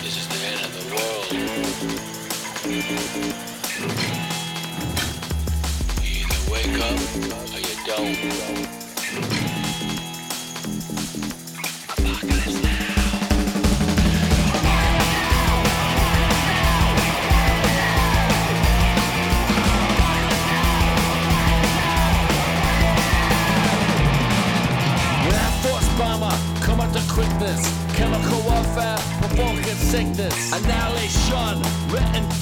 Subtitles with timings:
[0.00, 1.26] This is the end of the world.
[6.04, 6.98] Either wake up
[7.52, 8.18] or you don't.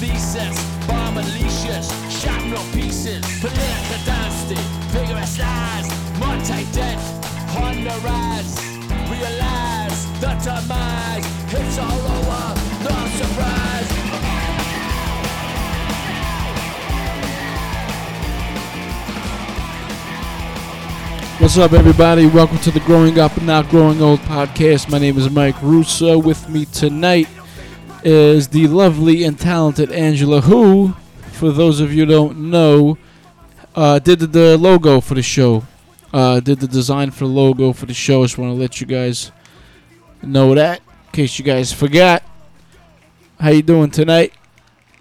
[0.01, 0.57] Thesis.
[0.87, 3.21] Bomb unleashes, shrapnel pieces.
[3.39, 4.57] Political dynasty,
[4.89, 5.87] vigorous lies.
[6.19, 7.05] Multi-death,
[7.61, 8.51] on the rise.
[9.13, 11.25] Realize the demise.
[11.53, 12.45] It's all over,
[12.81, 13.89] no surprise.
[21.39, 22.25] What's up, everybody?
[22.25, 24.89] Welcome to the Growing Up and Not Growing Old podcast.
[24.89, 26.17] My name is Mike Russo.
[26.17, 27.27] With me tonight
[28.03, 30.93] is the lovely and talented Angela, who,
[31.31, 32.97] for those of you who don't know,
[33.75, 35.63] uh, did the, the logo for the show.
[36.13, 38.23] Uh, did the design for the logo for the show.
[38.25, 39.31] Just want to let you guys
[40.21, 42.21] know that, in case you guys forgot.
[43.39, 44.33] How you doing tonight?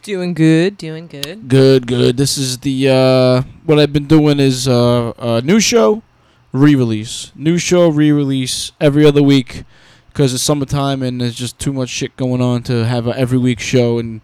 [0.03, 1.49] Doing good, doing good.
[1.49, 2.17] Good, good.
[2.17, 6.03] This is the uh what I've been doing is uh a new show,
[6.53, 7.33] re-release.
[7.35, 9.65] New show, re-release every other week
[10.13, 13.39] because it's summertime and there's just too much shit going on to have a every
[13.39, 14.21] week show and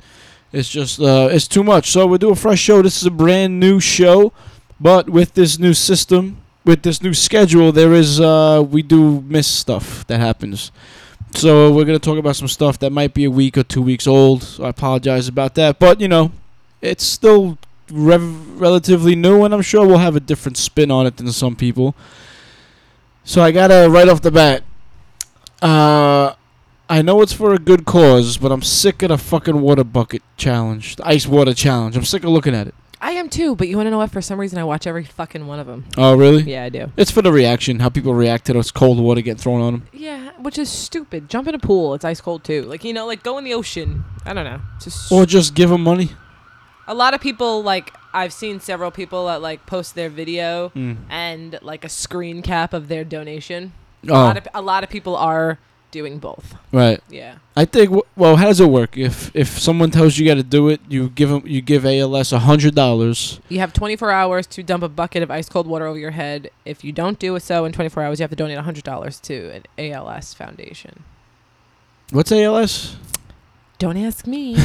[0.53, 1.91] it's just uh it's too much.
[1.91, 2.83] So we'll do a fresh show.
[2.83, 4.33] This is a brand new show,
[4.81, 9.47] but with this new system, with this new schedule, there is uh we do miss
[9.47, 10.71] stuff that happens.
[11.35, 14.07] So we're gonna talk about some stuff that might be a week or two weeks
[14.07, 14.43] old.
[14.43, 16.33] So I apologize about that, but you know,
[16.81, 17.59] it's still
[17.91, 21.57] rev- relatively new, and I'm sure we'll have a different spin on it than some
[21.57, 21.95] people.
[23.25, 24.63] So I gotta right off the bat.
[25.67, 26.35] Uh,
[26.89, 30.23] I know it's for a good cause, but I'm sick of the fucking water bucket
[30.37, 31.97] challenge, the ice water challenge.
[31.97, 32.75] I'm sick of looking at it.
[33.01, 34.13] I am too, but you want to know what?
[34.13, 35.85] For some reason, I watch every fucking one of them.
[35.99, 36.45] Oh, really?
[36.45, 36.93] Yeah, I do.
[36.97, 39.89] It's for the reaction, how people react to those cold water getting thrown on them.
[39.93, 41.29] Yeah, which is stupid.
[41.29, 42.63] Jump in a pool; it's ice cold too.
[42.63, 44.05] Like you know, like go in the ocean.
[44.25, 44.61] I don't know.
[44.81, 46.11] Just Or just give them money.
[46.87, 50.97] a lot of people like I've seen several people that like post their video Mm.
[51.11, 53.73] and like a screen cap of their donation.
[54.09, 55.59] A Oh, lot of a lot of people are
[55.93, 56.55] doing both.
[56.73, 57.01] right.
[57.09, 57.37] Yeah.
[57.57, 58.03] I think.
[58.17, 58.97] Well, how does it work?
[58.99, 62.33] If if someone tells you got to do it, you give 'em- you give ALS
[62.33, 63.41] a hundred dollars.
[63.49, 66.51] You have 24 hours to dump a bucket of ice cold water over your head.
[66.65, 69.21] If you don't do it so in 24 hours, you have to donate a $100
[69.23, 71.05] to an ALS foundation.
[72.11, 72.97] What's ALS?
[73.79, 74.57] Don't ask me.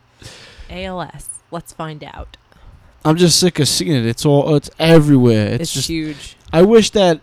[0.70, 1.28] ALS.
[1.50, 2.36] Let's find out.
[3.04, 4.04] I'm just sick of seeing it.
[4.06, 5.46] It's all it's everywhere.
[5.54, 5.88] It's, It's, just.
[5.88, 6.36] huge.
[6.52, 7.20] I wish that.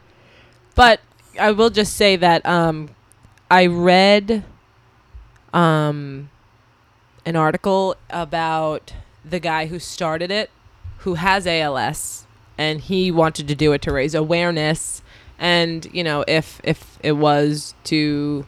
[0.75, 1.00] But
[1.39, 2.89] I will just say that um,
[3.49, 4.43] I read
[5.53, 6.29] um,
[7.25, 8.93] an article about
[9.23, 10.49] the guy who started it,
[10.99, 12.25] who has ALS,
[12.57, 15.01] and he wanted to do it to raise awareness.
[15.39, 18.45] And you know, if if it was to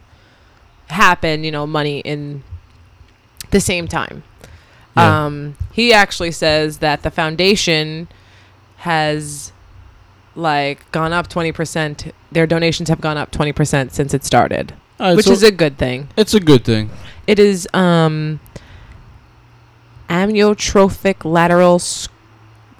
[0.88, 2.42] happen, you know, money in
[3.50, 4.22] the same time.
[4.96, 5.26] Yeah.
[5.26, 8.08] Um, he actually says that the foundation
[8.78, 9.52] has
[10.36, 12.12] like gone up 20%.
[12.32, 16.08] Their donations have gone up 20% since it started, which so is a good thing.
[16.16, 16.90] It's a good thing.
[17.26, 18.40] It is um
[20.08, 22.08] amyotrophic lateral s-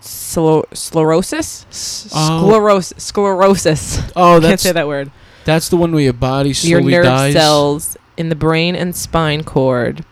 [0.00, 1.66] scler- sclerosis?
[1.71, 2.41] S- Oh.
[2.49, 3.03] Sclerosis.
[3.05, 3.99] Sclerosis.
[4.16, 5.10] Oh, Can't that's say that word.
[5.44, 7.33] that's the one where your body slowly Your nerve dies.
[7.34, 10.05] cells in the brain and spine cord,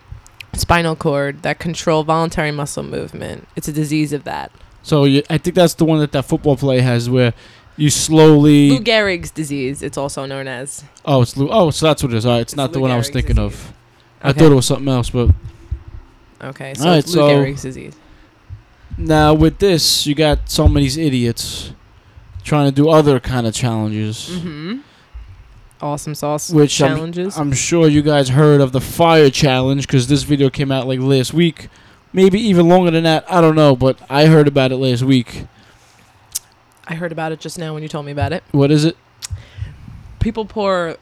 [0.55, 3.47] spinal cord that control voluntary muscle movement.
[3.57, 4.51] It's a disease of that.
[4.89, 7.35] So you, I think that's the one that that football player has, where
[7.77, 8.71] you slowly.
[8.71, 10.83] Lou Gehrig's disease, it's also known as.
[11.05, 11.49] oh, it's Lou.
[11.51, 12.25] Oh, so that's what it is.
[12.25, 13.61] All right, it's, It's not the Lou one I was thinking disease.
[13.61, 13.73] of.
[14.23, 15.29] I thought it was something else, but
[16.43, 17.95] Okay, so Alright, it's Lou so- Gehrig's disease.
[18.97, 21.73] now with this, you got some of these idiots
[22.43, 24.31] trying to do other kind of challenges.
[24.33, 24.79] Mm-hmm.
[25.81, 27.37] Awesome sauce Which I'm- challenges.
[27.37, 30.99] I'm sure you guys heard of the fire challenge because this video came out like
[31.01, 31.69] last week,
[32.13, 33.25] maybe even longer than that.
[33.31, 35.45] I don't know, but I heard about it last week.
[36.87, 38.43] I heard about it just now when you told me about it.
[38.51, 38.97] What is it?
[40.21, 40.97] People pour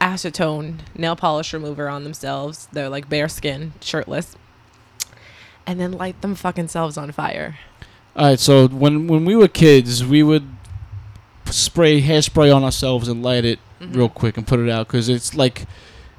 [0.00, 2.68] acetone nail polish remover on themselves.
[2.72, 4.36] They're like bare skin, shirtless,
[5.66, 7.58] and then light them fucking selves on fire.
[8.16, 10.46] All right, so when when we were kids, we would
[11.46, 13.96] spray hairspray on ourselves and light it Mhm.
[13.96, 15.64] real quick and put it out because it's like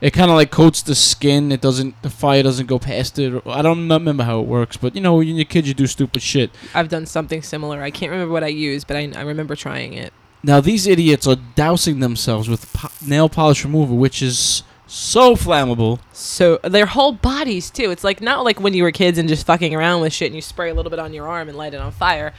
[0.03, 1.49] it kind of like coats the skin.
[1.53, 3.41] It doesn't the fire doesn't go past it.
[3.47, 6.21] I don't remember how it works, but you know when you're kids, you do stupid
[6.21, 6.51] shit.
[6.75, 7.81] I've done something similar.
[7.81, 10.11] I can't remember what I used, but I, I remember trying it.
[10.43, 16.01] Now these idiots are dousing themselves with po- nail polish remover, which is so flammable.
[16.11, 17.89] So their whole bodies too.
[17.89, 20.35] It's like not like when you were kids and just fucking around with shit and
[20.35, 22.33] you spray a little bit on your arm and light it on fire.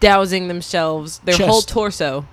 [0.00, 2.26] Dousing themselves, their whole torso.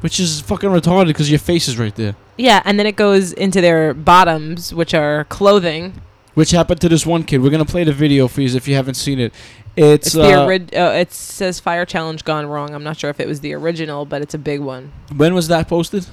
[0.00, 2.16] Which is fucking retarded because your face is right there.
[2.36, 6.00] Yeah, and then it goes into their bottoms, which are clothing.
[6.34, 7.38] Which happened to this one kid.
[7.42, 9.32] We're gonna play the video for you if you haven't seen it.
[9.76, 12.74] It's, It's, the uh, ori- uh, It says Fire Challenge gone wrong.
[12.74, 14.92] I'm not sure if it was the original, but it's a big one.
[15.14, 16.06] when was that posted?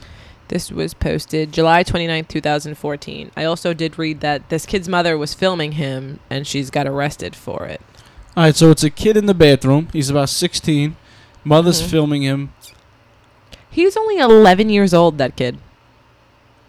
[0.47, 3.31] This was posted July 29th, 2014.
[3.37, 7.35] I also did read that this kid's mother was filming him and she's got arrested
[7.35, 7.79] for it.
[8.35, 9.87] All right, so it's a kid in the bathroom.
[9.93, 10.97] He's about 16.
[11.45, 11.87] Mother's Mhm.
[11.89, 12.51] filming him.
[13.69, 15.57] He's only 11 years old, that kid.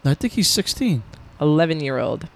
[0.04, 1.02] I think he's 16.
[1.40, 2.28] 11 year old.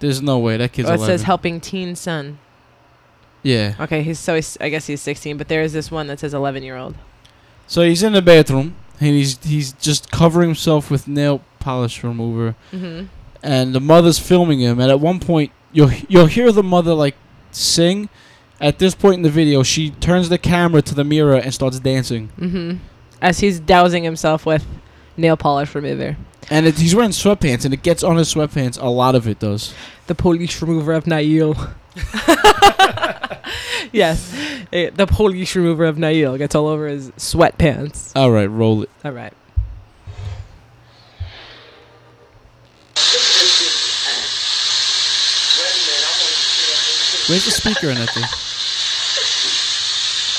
[0.00, 1.06] There's no way that kid's Oh, it 11.
[1.18, 2.38] says helping teen son.
[3.42, 3.74] Yeah.
[3.80, 6.34] Okay, he's so he's, I guess he's 16, but there is this one that says
[6.34, 6.94] 11 year old.
[7.66, 12.54] So he's in the bathroom and he's he's just covering himself with nail polish remover,
[12.72, 13.06] Mm-hmm.
[13.42, 14.80] and the mother's filming him.
[14.80, 17.14] And at one point, you'll you'll hear the mother like
[17.50, 18.08] sing.
[18.60, 21.80] At this point in the video, she turns the camera to the mirror and starts
[21.80, 22.28] dancing.
[22.38, 22.76] Mm-hmm.
[23.22, 24.66] As he's dousing himself with
[25.16, 26.16] nail polish remover.
[26.50, 28.80] And it, he's wearing sweatpants, and it gets on his sweatpants.
[28.82, 29.72] A lot of it does.
[30.08, 31.54] The police remover of Nail.
[33.92, 34.34] yes,
[34.72, 38.10] eh, the police remover of Nail gets all over his sweatpants.
[38.16, 38.90] All right, roll it.
[39.04, 39.32] All right.
[47.28, 48.24] Where's the speaker in that thing?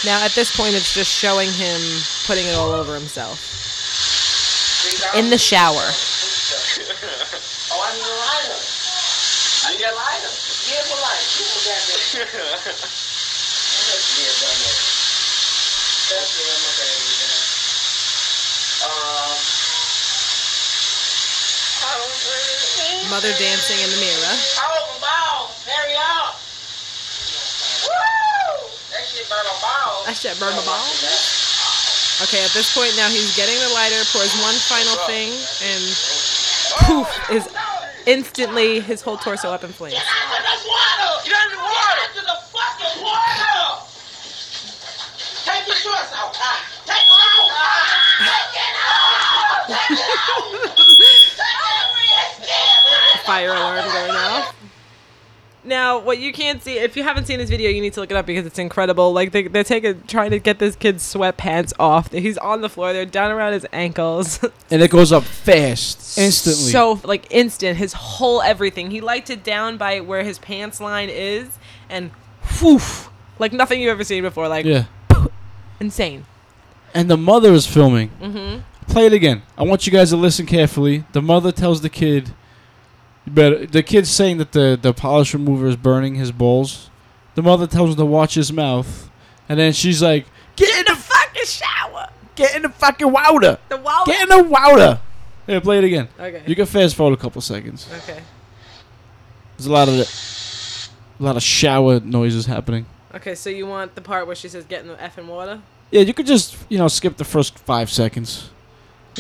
[0.04, 1.80] Now at this point, it's just showing him
[2.26, 3.61] putting it all over himself
[5.16, 5.88] in the shower.
[7.72, 8.60] Oh, I need a lighter.
[9.64, 10.32] I need a lighter.
[10.68, 12.02] Give him a him that there.
[13.82, 14.78] That's me, done that.
[16.12, 17.40] That's me, I'm a baby, man.
[18.82, 19.38] Um,
[21.82, 24.36] I don't really Mother dancing in the mirror.
[24.58, 25.52] Oh, ball.
[25.66, 26.38] Hurry up.
[27.86, 28.70] Woo!
[28.92, 30.06] That shit burn a ball.
[30.06, 30.86] That shit burn a ball?
[32.24, 35.34] Okay, at this point now he's getting the lighter, pours one final thing,
[35.66, 35.82] and
[36.86, 37.50] poof is
[38.06, 39.96] instantly his whole torso up in flames.
[39.96, 41.18] Get out of this water!
[41.26, 41.98] Get out of the water!
[41.98, 43.90] Get into the fucking water!
[45.50, 46.30] Take your shorts out!
[46.86, 47.50] Take them out!
[48.22, 49.66] Take it out!
[49.66, 50.46] Take it out!
[51.42, 51.58] Take
[52.38, 52.62] it
[53.18, 53.26] out!
[53.26, 54.51] Fire alarm going off.
[55.64, 58.10] Now, what you can't see, if you haven't seen this video, you need to look
[58.10, 59.14] it up because it's incredible.
[59.14, 62.12] Like they, they're taking, trying to get this kid's sweatpants off.
[62.12, 62.94] He's on the floor.
[62.94, 64.40] They're down around his ankles.
[64.72, 66.72] And it goes up fast, instantly.
[66.72, 68.90] So like instant, his whole everything.
[68.90, 71.50] He lights it down by where his pants line is,
[71.90, 72.12] and
[72.62, 74.48] whoof, like nothing you've ever seen before.
[74.48, 74.86] Like yeah.
[75.82, 76.26] insane.
[76.94, 78.12] And the mother is filming.
[78.22, 78.62] Mm-hmm.
[78.92, 79.42] Play it again.
[79.58, 81.04] I want you guys to listen carefully.
[81.12, 82.34] The mother tells the kid,
[83.32, 86.90] "You better." The kid's saying that the the polish remover is burning his balls.
[87.36, 89.10] The mother tells him to watch his mouth,
[89.48, 90.26] and then she's like,
[90.56, 92.10] "Get in the Fucking shower.
[92.36, 93.58] get in the fucking water.
[93.70, 94.06] The wall.
[94.06, 95.00] Get in the water."
[95.48, 96.08] Yeah, play it again.
[96.20, 96.44] Okay.
[96.46, 97.88] You can fast forward a couple seconds.
[98.04, 98.22] okay.
[99.58, 100.08] There's a lot of the,
[101.20, 102.86] a lot of shower noises happening.
[103.14, 103.36] Okay.
[103.36, 106.14] So you want the part where she says, "Get in the effing water." Yeah, you
[106.14, 108.50] could just you know skip the first five seconds.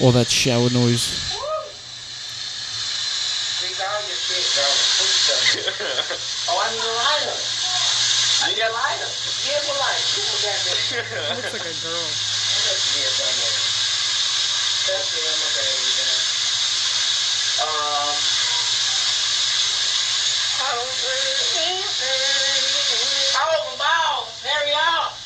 [0.01, 1.35] All that shower noise.
[3.59, 4.63] Drink all your shit, bro.
[4.63, 6.47] Food stuff.
[6.49, 7.37] Oh, I need a lighter.
[8.61, 9.07] A.
[9.41, 10.05] Give a lighter.
[10.13, 11.33] Give that there.
[11.33, 12.05] Looks like a girl.
[12.61, 13.57] That's me, done that.
[14.85, 15.89] That's me, I'm a baby.
[17.61, 18.13] Um,
[23.33, 24.29] Oh, balls.
[24.45, 25.17] Hurry up.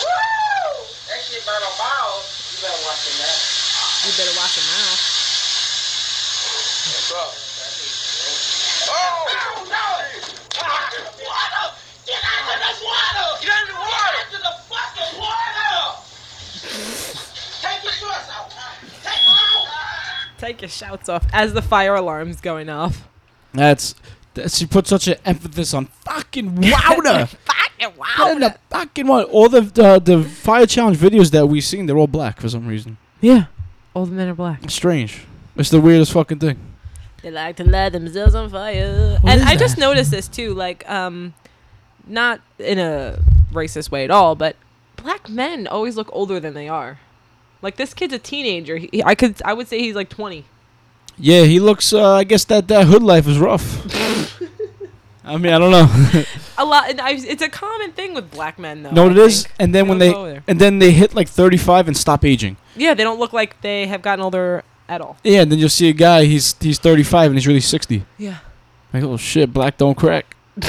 [0.00, 0.88] Woo!
[1.04, 2.24] That shit burn a ball.
[2.48, 3.44] You better watch your mouth.
[4.06, 5.00] You better wash your mouth.
[6.88, 7.36] What's up?
[8.88, 9.28] Oh!
[9.28, 9.99] No, no!
[20.40, 23.06] Take your shouts off as the fire alarm's going off.
[23.52, 23.94] That's,
[24.34, 27.26] that she put such an emphasis on fucking water.
[27.80, 29.24] Fucking Get in the fucking water.
[29.28, 32.66] All the uh, the fire challenge videos that we've seen, they're all black for some
[32.66, 32.98] reason.
[33.20, 33.46] Yeah.
[33.94, 34.62] All the men are black.
[34.64, 35.24] It's strange.
[35.56, 36.58] It's the weirdest fucking thing.
[37.22, 39.18] They like to light themselves on fire.
[39.20, 39.80] What and is I just that?
[39.80, 41.34] noticed this too, like, um,
[42.06, 43.18] not in a
[43.52, 44.56] racist way at all, but
[44.96, 46.98] black men always look older than they are.
[47.62, 48.76] Like this kid's a teenager.
[48.76, 50.44] He, I could, I would say he's like twenty.
[51.18, 51.92] Yeah, he looks.
[51.92, 53.86] Uh, I guess that that hood life is rough.
[55.24, 56.24] I mean, I don't know.
[56.58, 56.90] A lot.
[56.90, 58.90] And I, it's a common thing with black men, though.
[58.90, 59.46] no, I it is.
[59.60, 60.42] And then when they go there.
[60.48, 62.56] and then they hit like 35 and stop aging.
[62.74, 65.18] yeah, they don't look like they have gotten older at all.
[65.22, 66.24] Yeah, and then you'll see a guy.
[66.24, 68.04] He's he's 35 and he's really 60.
[68.18, 68.38] Yeah.
[68.92, 70.36] Like, oh shit, black don't crack.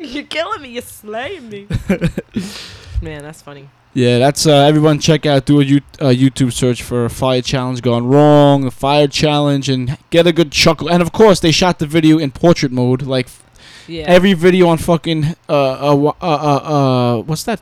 [0.00, 0.70] You're killing me.
[0.70, 1.68] You're slaying me.
[3.00, 3.68] Man, that's funny.
[3.94, 4.98] Yeah, that's uh, everyone.
[4.98, 9.06] Check out do a U- uh, YouTube search for Fire Challenge gone wrong, the Fire
[9.06, 10.90] Challenge, and get a good chuckle.
[10.90, 13.28] And of course, they shot the video in portrait mode, like
[13.86, 14.04] Yeah.
[14.08, 17.60] every video on fucking uh uh uh uh, uh what's that?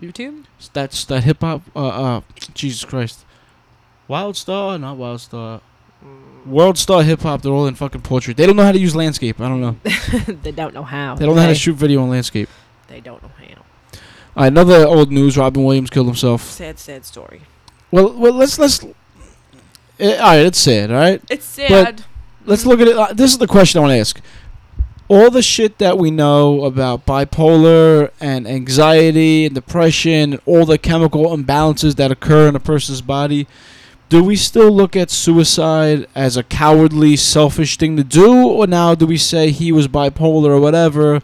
[0.00, 0.44] YouTube.
[0.72, 1.62] That's that hip hop.
[1.74, 2.20] Uh uh,
[2.54, 3.24] Jesus Christ,
[4.06, 5.60] Wild Star, not Wild Star.
[6.44, 8.36] World Star Hip Hop, they're all in fucking portrait.
[8.36, 9.40] They don't know how to use landscape.
[9.40, 9.76] I don't know.
[10.44, 11.16] they don't know how.
[11.16, 12.48] They don't know how to shoot video on landscape.
[12.86, 13.65] They don't know how.
[14.36, 16.42] Another old news: Robin Williams killed himself.
[16.42, 17.40] Sad, sad story.
[17.90, 18.84] Well, well, let's let's.
[19.98, 20.90] Eh, all right, it's sad.
[20.90, 21.96] All right, It's sad.
[21.96, 22.04] But
[22.44, 22.96] let's look at it.
[22.96, 24.20] Uh, this is the question I want to ask.
[25.08, 30.78] All the shit that we know about bipolar and anxiety and depression and all the
[30.78, 33.46] chemical imbalances that occur in a person's body,
[34.08, 38.96] do we still look at suicide as a cowardly, selfish thing to do, or now
[38.96, 41.22] do we say he was bipolar or whatever,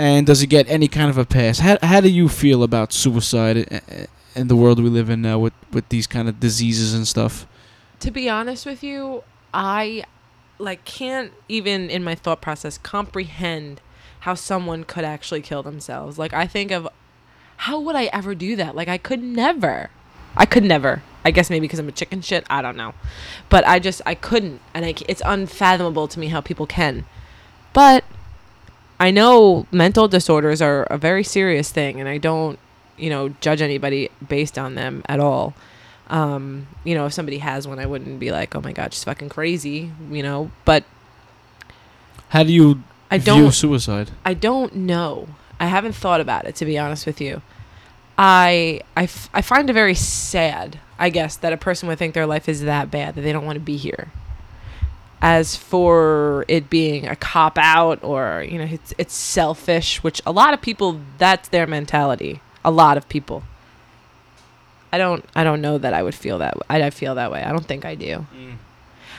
[0.00, 1.58] and does he get any kind of a pass?
[1.58, 3.82] How how do you feel about suicide
[4.34, 7.46] in the world we live in now with with these kind of diseases and stuff?
[8.00, 9.22] to be honest with you,
[9.54, 10.04] I
[10.58, 13.80] like can't even in my thought process comprehend
[14.20, 16.18] how someone could actually kill themselves.
[16.18, 16.88] Like I think of
[17.58, 18.74] how would I ever do that?
[18.74, 19.90] Like I could never.
[20.36, 21.02] I could never.
[21.24, 22.44] I guess maybe because I'm a chicken shit.
[22.48, 22.94] I don't know,
[23.50, 27.04] but I just I couldn't, and I, it's unfathomable to me how people can.
[27.74, 28.04] But
[29.00, 32.58] I know mental disorders are a very serious thing, and I don't,
[32.96, 35.54] you know, judge anybody based on them at all
[36.10, 39.04] um, you know, if somebody has one, I wouldn't be like, oh my god, she's
[39.04, 40.50] fucking crazy, you know.
[40.64, 40.84] But
[42.30, 44.10] How do you I view don't, suicide?
[44.24, 45.28] I don't know.
[45.60, 47.42] I haven't thought about it to be honest with you.
[48.18, 52.14] I I, f- I find it very sad, I guess, that a person would think
[52.14, 54.10] their life is that bad that they don't want to be here.
[55.22, 60.32] As for it being a cop out or you know it's it's selfish, which a
[60.32, 62.40] lot of people that's their mentality.
[62.64, 63.42] A lot of people.
[64.92, 67.42] I don't I don't know that I would feel that I I feel that way.
[67.42, 68.26] I don't think I do.
[68.34, 68.56] Mm.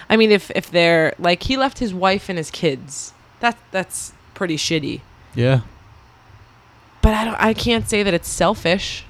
[0.09, 3.13] I mean if if they're like he left his wife and his kids.
[3.39, 5.01] That that's pretty shitty.
[5.35, 5.61] Yeah.
[7.01, 9.05] But I don't I can't say that it's selfish.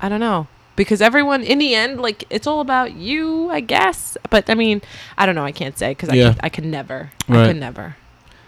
[0.00, 0.46] I don't know.
[0.78, 4.16] Because everyone in the end like it's all about you, I guess.
[4.30, 4.80] But I mean,
[5.18, 6.32] I don't know, I can't say I Yeah.
[6.32, 7.10] could, I could never.
[7.28, 7.46] I Right.
[7.48, 7.96] could never.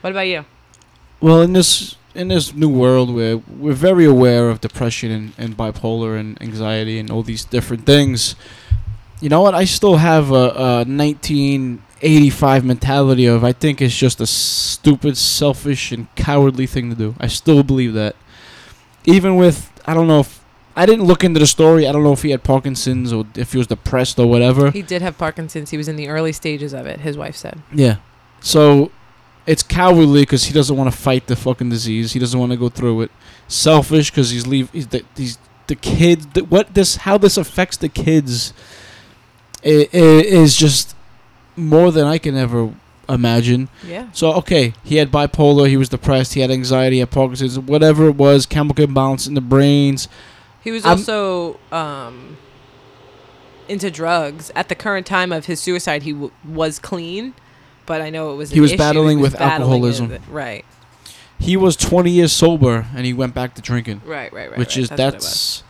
[0.01, 0.45] What about you?
[1.21, 5.57] Well, in this in this new world where we're very aware of depression and, and
[5.57, 8.35] bipolar and anxiety and all these different things,
[9.21, 9.55] you know what?
[9.55, 15.93] I still have a, a 1985 mentality of I think it's just a stupid, selfish,
[15.93, 17.15] and cowardly thing to do.
[17.21, 18.15] I still believe that.
[19.05, 20.40] Even with I don't know if
[20.77, 21.87] I didn't look into the story.
[21.87, 24.71] I don't know if he had Parkinson's or if he was depressed or whatever.
[24.71, 25.71] He did have Parkinson's.
[25.71, 27.61] He was in the early stages of it, his wife said.
[27.73, 27.97] Yeah.
[28.41, 28.91] So
[29.47, 32.13] it's cowardly because he doesn't want to fight the fucking disease.
[32.13, 33.11] He doesn't want to go through it.
[33.49, 34.71] Selfish because he's leave.
[34.71, 36.27] He's the, he's the kids.
[36.29, 36.97] The, what this?
[36.97, 38.53] How this affects the kids?
[39.65, 39.97] i- i-
[40.43, 40.95] is just
[41.57, 42.73] more than I can ever
[43.09, 43.69] imagine.
[43.87, 44.09] Yeah.
[44.13, 45.69] So okay, he had bipolar.
[45.69, 46.35] He was depressed.
[46.35, 46.97] He had anxiety.
[46.97, 47.59] He had Parkinson's.
[47.59, 50.09] Whatever it was, chemical imbalance in the brains.
[50.63, 52.37] He was also um,
[53.69, 54.51] into drugs.
[54.55, 57.35] At the current time of his suicide, he w- was clean,
[57.87, 58.51] but I know it was.
[58.51, 58.79] He was issue.
[58.79, 60.13] battling with battling alcoholism.
[60.13, 60.21] it.
[60.29, 60.65] Right,
[61.39, 64.03] He was 20 years sober and he went back to drinking.
[64.05, 64.59] right, right, right.
[64.59, 64.85] which right.
[64.85, 64.97] is was.
[64.99, 65.63] that's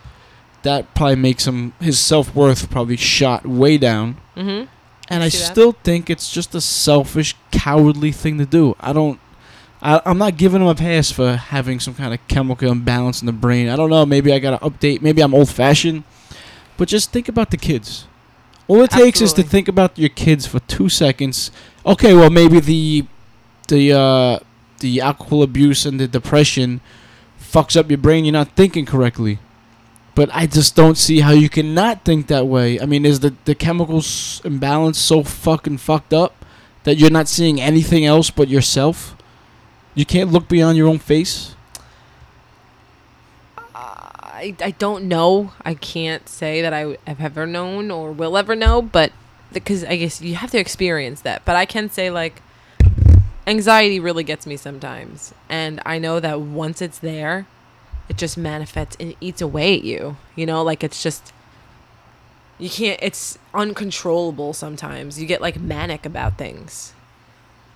[0.63, 4.17] that probably makes him his self worth probably shot way down.
[4.35, 4.67] Mhm.
[5.09, 8.75] And I still think it's just a selfish, cowardly thing to do.
[8.79, 9.19] I don't.
[9.81, 13.25] I, I'm not giving him a pass for having some kind of chemical imbalance in
[13.25, 13.67] the brain.
[13.67, 14.05] I don't know.
[14.05, 15.01] Maybe I gotta update.
[15.01, 16.03] Maybe I'm old fashioned.
[16.77, 18.07] But just think about the kids.
[18.67, 21.51] All it takes is to think about your kids for two seconds.
[21.85, 23.05] Okay, well maybe the
[23.67, 24.39] the uh,
[24.79, 26.79] the alcohol abuse and the depression
[27.39, 28.23] fucks up your brain.
[28.23, 29.39] You're not thinking correctly.
[30.13, 32.79] But I just don't see how you cannot think that way.
[32.79, 36.45] I mean, is the the chemicals imbalance so fucking fucked up
[36.83, 39.15] that you're not seeing anything else but yourself?
[39.93, 41.55] You can't look beyond your own face.
[44.41, 45.53] I, I don't know.
[45.63, 49.11] I can't say that I have ever known or will ever know, but
[49.53, 51.45] because I guess you have to experience that.
[51.45, 52.41] But I can say like
[53.45, 57.45] anxiety really gets me sometimes, and I know that once it's there,
[58.09, 60.17] it just manifests and eats away at you.
[60.35, 61.33] You know, like it's just
[62.57, 62.99] you can't.
[63.01, 65.19] It's uncontrollable sometimes.
[65.21, 66.93] You get like manic about things.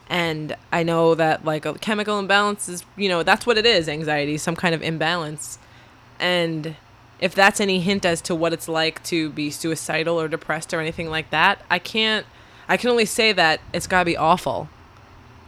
[0.09, 3.89] And I know that like a chemical imbalance is, you know, that's what it is,
[3.89, 5.57] anxiety, some kind of imbalance.
[6.19, 6.75] And
[7.19, 10.79] if that's any hint as to what it's like to be suicidal or depressed or
[10.79, 12.25] anything like that, I can't
[12.67, 14.69] I can only say that it's got to be awful.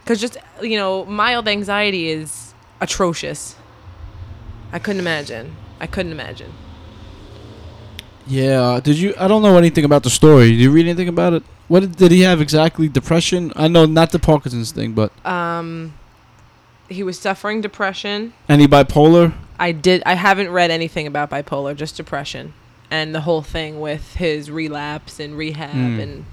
[0.06, 3.56] Cuz just, you know, mild anxiety is atrocious.
[4.72, 5.56] I couldn't imagine.
[5.80, 6.52] I couldn't imagine.
[8.26, 8.80] Yeah.
[8.82, 9.14] Did you?
[9.18, 10.50] I don't know anything about the story.
[10.50, 11.42] Did you read anything about it?
[11.68, 12.88] What did, did he have exactly?
[12.88, 13.52] Depression?
[13.54, 15.94] I know not the Parkinson's thing, but Um
[16.88, 18.32] he was suffering depression.
[18.48, 19.34] any bipolar?
[19.58, 20.02] I did.
[20.06, 22.54] I haven't read anything about bipolar, just depression,
[22.90, 26.00] and the whole thing with his relapse and rehab, Hmm.
[26.00, 26.24] and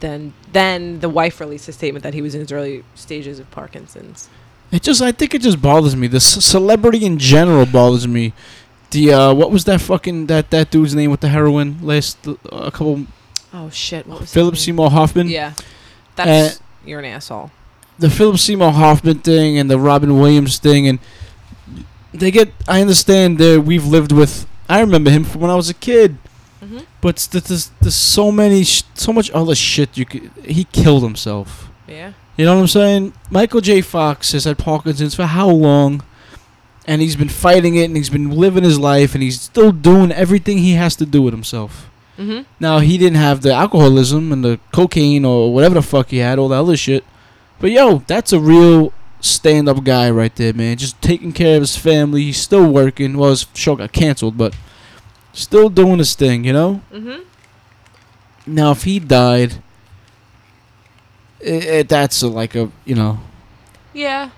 [0.00, 3.50] then then the wife released a statement that he was in his early stages of
[3.50, 4.28] Parkinson's.
[4.70, 6.06] It just, I think it just bothers me.
[6.08, 8.32] The c- celebrity in general bothers me.
[8.90, 12.34] The uh, what was that fucking that that dude's name with the heroin last uh,
[12.52, 13.06] a couple
[13.54, 14.06] Oh shit!
[14.06, 14.56] What was Philip?
[14.56, 15.28] Seymour Hoffman.
[15.28, 15.52] Yeah,
[16.16, 17.50] that's you're an asshole.
[17.98, 20.98] the Philip Seymour Hoffman thing and the Robin Williams thing, and
[22.12, 22.52] they get.
[22.68, 24.46] I understand that we've lived with.
[24.68, 26.18] I remember him from when I was a kid,
[26.60, 29.96] hmm but there's there's so many, sh- so much other shit.
[29.96, 30.30] You could.
[30.44, 31.68] He killed himself.
[31.86, 32.12] Yeah.
[32.36, 33.12] You know what I'm saying?
[33.30, 33.80] Michael J.
[33.80, 36.02] Fox has had Parkinson's for how long?
[36.86, 40.10] And he's been fighting it and he's been living his life and he's still doing
[40.10, 41.88] everything he has to do with himself.
[42.16, 46.18] Hmm Now, he didn't have the alcoholism and the cocaine or whatever the fuck he
[46.18, 47.04] had, all the other shit.
[47.60, 50.76] But yo, that's a real stand up guy right there, man.
[50.76, 52.22] Just taking care of his family.
[52.24, 53.16] He's still working.
[53.16, 54.54] Well, his show got canceled, but
[55.32, 56.74] still doing his thing, you know?
[56.92, 57.22] hmm
[58.46, 59.62] Now, if he died,
[61.46, 63.18] i i that's a, like a, you know,
[63.92, 64.30] Yeah.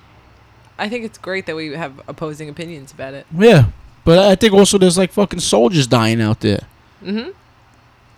[0.79, 3.27] I think it's great that we have opposing opinions about it.
[3.37, 3.67] yeah.
[4.05, 6.61] But I think also there's like fucking soldiers dying out there.
[7.03, 7.31] hmm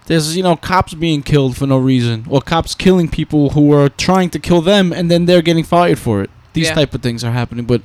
[0.08, 3.88] There's you know cops being killed for no reason, or cops killing people who are
[3.88, 6.30] trying to kill them, and then they're getting fired for it.
[6.54, 6.74] These Yeah.
[6.74, 7.82] type of things are happening, but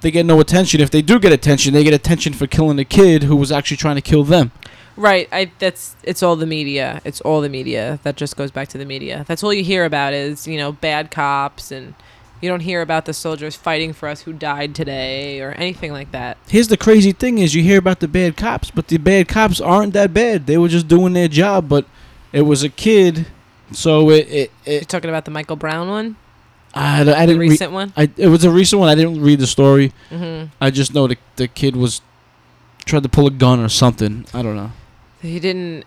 [0.00, 0.80] they get no attention.
[0.80, 3.76] If they do get attention, they get attention for killing a kid who was actually
[3.76, 4.52] trying to kill them.
[4.96, 5.28] Right.
[5.30, 7.02] I that's it's all the media.
[7.04, 7.98] It's all the media.
[8.02, 9.26] That just goes back to the media.
[9.28, 11.92] That's all you hear about is, you know, bad cops and
[12.40, 16.12] you don't hear about the soldiers fighting for us who died today or anything like
[16.12, 16.36] that.
[16.48, 19.60] Here's the crazy thing: is you hear about the bad cops, but the bad cops
[19.60, 20.46] aren't that bad.
[20.46, 21.86] They were just doing their job, but
[22.32, 23.26] it was a kid,
[23.72, 26.16] so it it, You're talking about the Michael Brown one?
[26.74, 27.50] I, I didn't read.
[27.52, 27.92] recent one?
[27.96, 28.88] I it was a recent one.
[28.90, 29.92] I didn't read the story.
[30.10, 30.50] Mhm.
[30.60, 32.02] I just know the the kid was
[32.84, 34.26] tried to pull a gun or something.
[34.34, 34.72] I don't know.
[35.22, 35.84] He didn't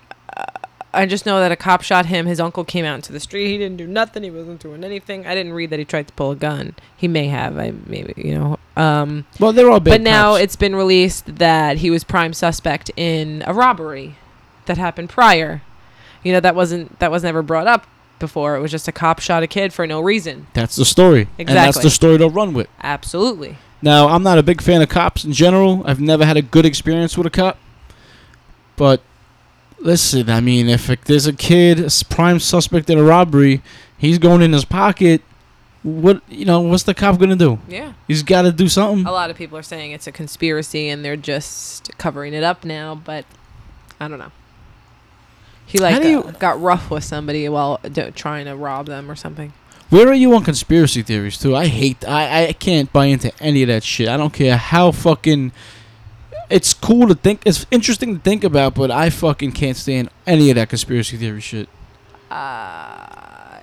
[0.99, 2.25] I just know that a cop shot him.
[2.25, 3.47] His uncle came out into the street.
[3.47, 4.23] He didn't do nothing.
[4.23, 5.25] He wasn't doing anything.
[5.25, 6.75] I didn't read that he tried to pull a gun.
[6.95, 7.57] He may have.
[7.57, 8.59] I maybe, you know.
[8.75, 9.91] Um Well, they're all bad.
[9.91, 10.43] but now cops.
[10.43, 14.15] it's been released that he was prime suspect in a robbery
[14.65, 15.62] that happened prior.
[16.23, 17.88] You know that wasn't that was never brought up
[18.19, 18.55] before.
[18.57, 20.47] It was just a cop shot a kid for no reason.
[20.53, 22.67] that's the story, and that's the story to run with.
[22.83, 23.57] Absolutely.
[23.81, 25.83] Now, I'm not a big fan of cops in general.
[25.85, 27.57] I've never had a good experience with a cop.
[28.75, 29.01] But
[29.81, 33.61] listen, I mean, if there's a kid, a prime suspect in a robbery,
[33.97, 35.21] he's going in his pocket.
[35.83, 36.59] What you know?
[36.59, 37.57] What's the cop gonna do?
[37.67, 37.93] Yeah.
[38.07, 39.05] He's got to do something.
[39.05, 42.65] A lot of people are saying it's a conspiracy and they're just covering it up
[42.65, 43.23] now, but
[43.97, 44.31] I don't know.
[45.65, 49.15] He like you- uh, got rough with somebody while d- trying to rob them or
[49.15, 49.53] something.
[49.89, 51.55] Where are you on conspiracy theories too?
[51.55, 52.05] I hate.
[52.07, 54.09] I I can't buy into any of that shit.
[54.09, 55.51] I don't care how fucking.
[56.49, 57.41] It's cool to think.
[57.45, 61.41] It's interesting to think about, but I fucking can't stand any of that conspiracy theory
[61.41, 61.69] shit.
[62.31, 63.59] Uh,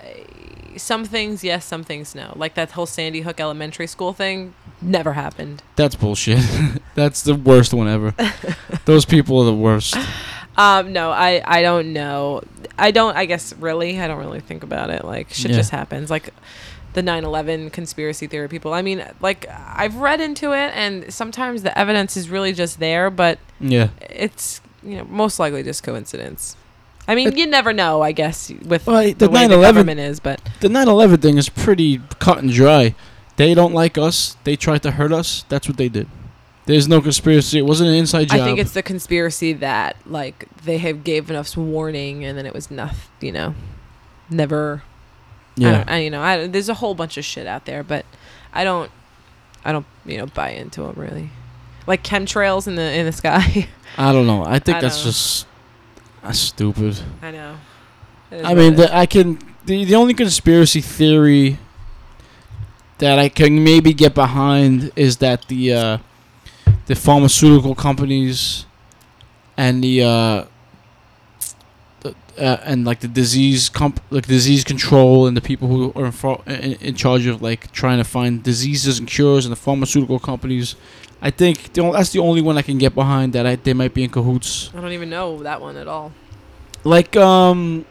[0.77, 2.33] some things yes, some things no.
[2.35, 5.63] Like that whole Sandy Hook Elementary School thing never happened.
[5.75, 6.39] That's bullshit.
[6.95, 8.13] That's the worst one ever.
[8.85, 9.95] Those people are the worst.
[10.55, 12.41] Um, no, I I don't know.
[12.77, 13.15] I don't.
[13.17, 15.03] I guess really, I don't really think about it.
[15.03, 15.57] Like shit Yeah.
[15.57, 16.09] just happens.
[16.09, 16.33] Like
[16.97, 18.73] the 9/11 conspiracy theory people.
[18.73, 23.11] I mean, like I've read into it, and sometimes the evidence is really just there,
[23.11, 23.89] but Yeah.
[24.01, 26.57] it's you know most likely just coincidence.
[27.07, 28.01] I mean, It- you never know.
[28.01, 31.37] I guess with Well, the, the way the 9/11 government is, but The 9/11 thing
[31.37, 32.95] is pretty cut and dry.
[33.35, 34.35] They don't like us.
[34.43, 35.45] They tried to hurt us.
[35.49, 36.07] That's what they did.
[36.65, 37.59] There's no conspiracy.
[37.59, 38.39] It wasn't an inside job.
[38.41, 42.55] I think it's the conspiracy that like they have given us warning, and then it
[42.55, 42.97] was nothing.
[43.21, 43.55] You know,
[44.31, 44.81] never.
[45.57, 45.71] I yeah.
[45.71, 48.05] don't, I, you know, I, there's a whole bunch of shit out there, but
[48.53, 48.91] I don't,
[49.65, 51.31] I don't, you know, buy into them really.
[51.87, 53.67] Like chemtrails in the in the sky.
[53.97, 54.43] I don't know.
[54.43, 55.47] I think I that's just
[56.21, 56.99] that's stupid.
[57.21, 57.57] I know.
[58.31, 58.93] I mean, the.
[58.93, 61.57] I can the the only conspiracy theory
[62.97, 65.97] that I can maybe get behind is that the uh,
[66.87, 68.65] the pharmaceutical companies
[69.55, 70.47] and the uh, the
[72.37, 76.11] uh, and like the disease comp- like disease control and the people who are in,
[76.11, 80.19] far- in, in charge of like trying to find diseases and cures and the pharmaceutical
[80.19, 80.75] companies.
[81.21, 83.73] I think the, on- that's the only one I can get behind that I, they
[83.73, 84.71] might be in cahoots.
[84.75, 86.11] I don't even know that one at all.
[86.83, 87.85] Like um,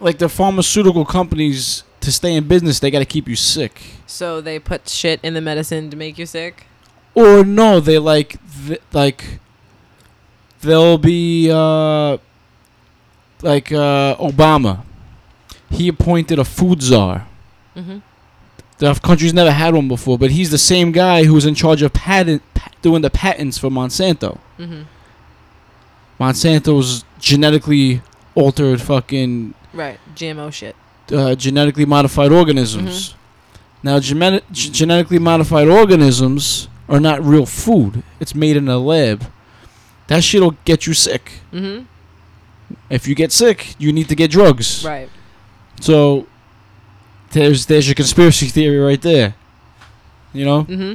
[0.00, 3.80] like the pharmaceutical companies to stay in business, they got to keep you sick.
[4.06, 6.66] So they put shit in the medicine to make you sick.
[7.14, 9.38] Or no, they like th- like
[10.60, 12.18] they'll be uh
[13.42, 14.84] like uh Obama.
[15.70, 17.26] He appointed a food czar.
[17.76, 17.98] Mm-hmm.
[18.78, 21.82] The country's never had one before, but he's the same guy who was in charge
[21.82, 24.38] of patent pa- doing the patents for Monsanto.
[24.58, 24.82] Mm-hmm.
[26.20, 28.02] Monsanto's genetically
[28.34, 29.98] altered fucking Right.
[30.14, 30.74] GMO shit.
[31.12, 33.14] uh, genetically modified organisms.
[33.82, 38.02] Now, gene- g- genetically modified organisms are not real food.
[38.20, 39.24] It's made in a lab.
[40.08, 41.32] That shit'll get you sick.
[41.52, 41.84] Mm-hmm.
[42.90, 44.84] If you get sick, you need to get drugs.
[44.84, 45.08] Right.
[45.80, 46.26] So
[47.32, 49.34] there's there's your conspiracy theory right there.
[50.32, 50.94] You know, Mm-hmm.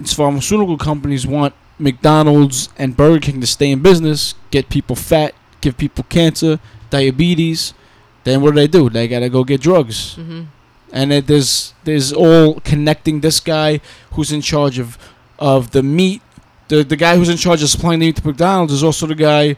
[0.00, 5.34] it's pharmaceutical companies want McDonald's and Burger King to stay in business, get people fat,
[5.60, 6.58] give people cancer,
[6.90, 7.74] diabetes.
[8.24, 8.90] Then what do they do?
[8.90, 10.16] They gotta go get drugs.
[10.16, 10.42] Mm-hmm.
[10.92, 13.80] and it, there's there's all connecting this guy
[14.12, 14.98] who's in charge of
[15.38, 16.20] of the meat.
[16.68, 19.14] The the guy who's in charge of supplying the meat to McDonald's is also the
[19.14, 19.56] guy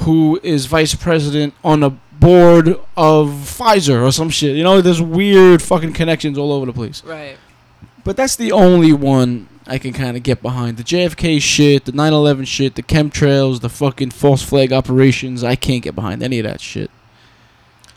[0.00, 4.56] who is vice president on a board of Pfizer or some shit.
[4.56, 7.02] You know, there's weird fucking connections all over the place.
[7.04, 7.36] Right.
[8.04, 10.76] But that's the only one I can kind of get behind.
[10.76, 15.42] The JFK shit, the 9/11 shit, the chemtrails, the fucking false flag operations.
[15.42, 16.90] I can't get behind any of that shit.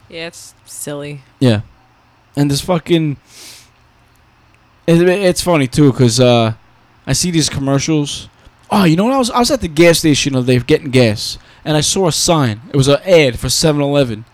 [0.10, 1.22] Yeah, it's silly.
[1.40, 1.62] Yeah,
[2.36, 3.18] and this fucking.
[4.88, 6.54] It, it's funny too, cause uh,
[7.06, 8.28] I see these commercials.
[8.72, 9.14] Oh, you know what?
[9.14, 11.82] I was I was at the gas station the other day getting gas, and I
[11.82, 12.62] saw a sign.
[12.74, 14.26] It was an ad for 7-Eleven,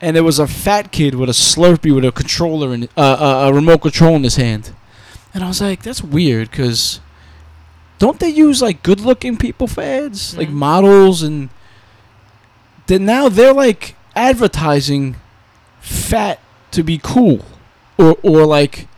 [0.00, 3.48] and there was a fat kid with a Slurpee with a controller and uh, a,
[3.48, 4.72] a remote control in his hand,
[5.34, 7.00] and I was like, that's weird, cause
[7.98, 10.52] don't they use like good-looking people for ads, like Mhm.
[10.54, 11.50] models, and
[12.86, 15.16] then now they're like advertising
[15.80, 16.40] fat
[16.72, 17.44] to be cool.
[17.98, 18.88] Or or like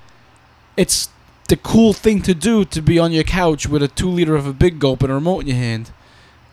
[0.76, 1.08] it's
[1.48, 4.46] the cool thing to do to be on your couch with a two liter of
[4.46, 5.90] a big gulp and a remote in your hand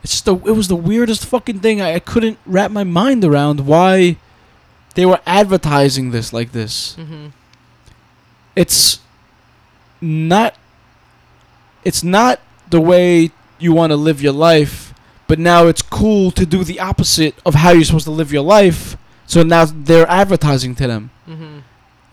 [0.03, 3.23] it's just the it was the weirdest fucking thing I, I couldn't wrap my mind
[3.25, 4.17] around why
[4.95, 7.27] they were advertising this like this Mm-hmm.
[8.55, 8.99] it's
[10.01, 10.55] not
[11.83, 14.93] it's not the way you want to live your life
[15.27, 18.43] but now it's cool to do the opposite of how you're supposed to live your
[18.43, 21.59] life so now they're advertising to them Mm-hmm.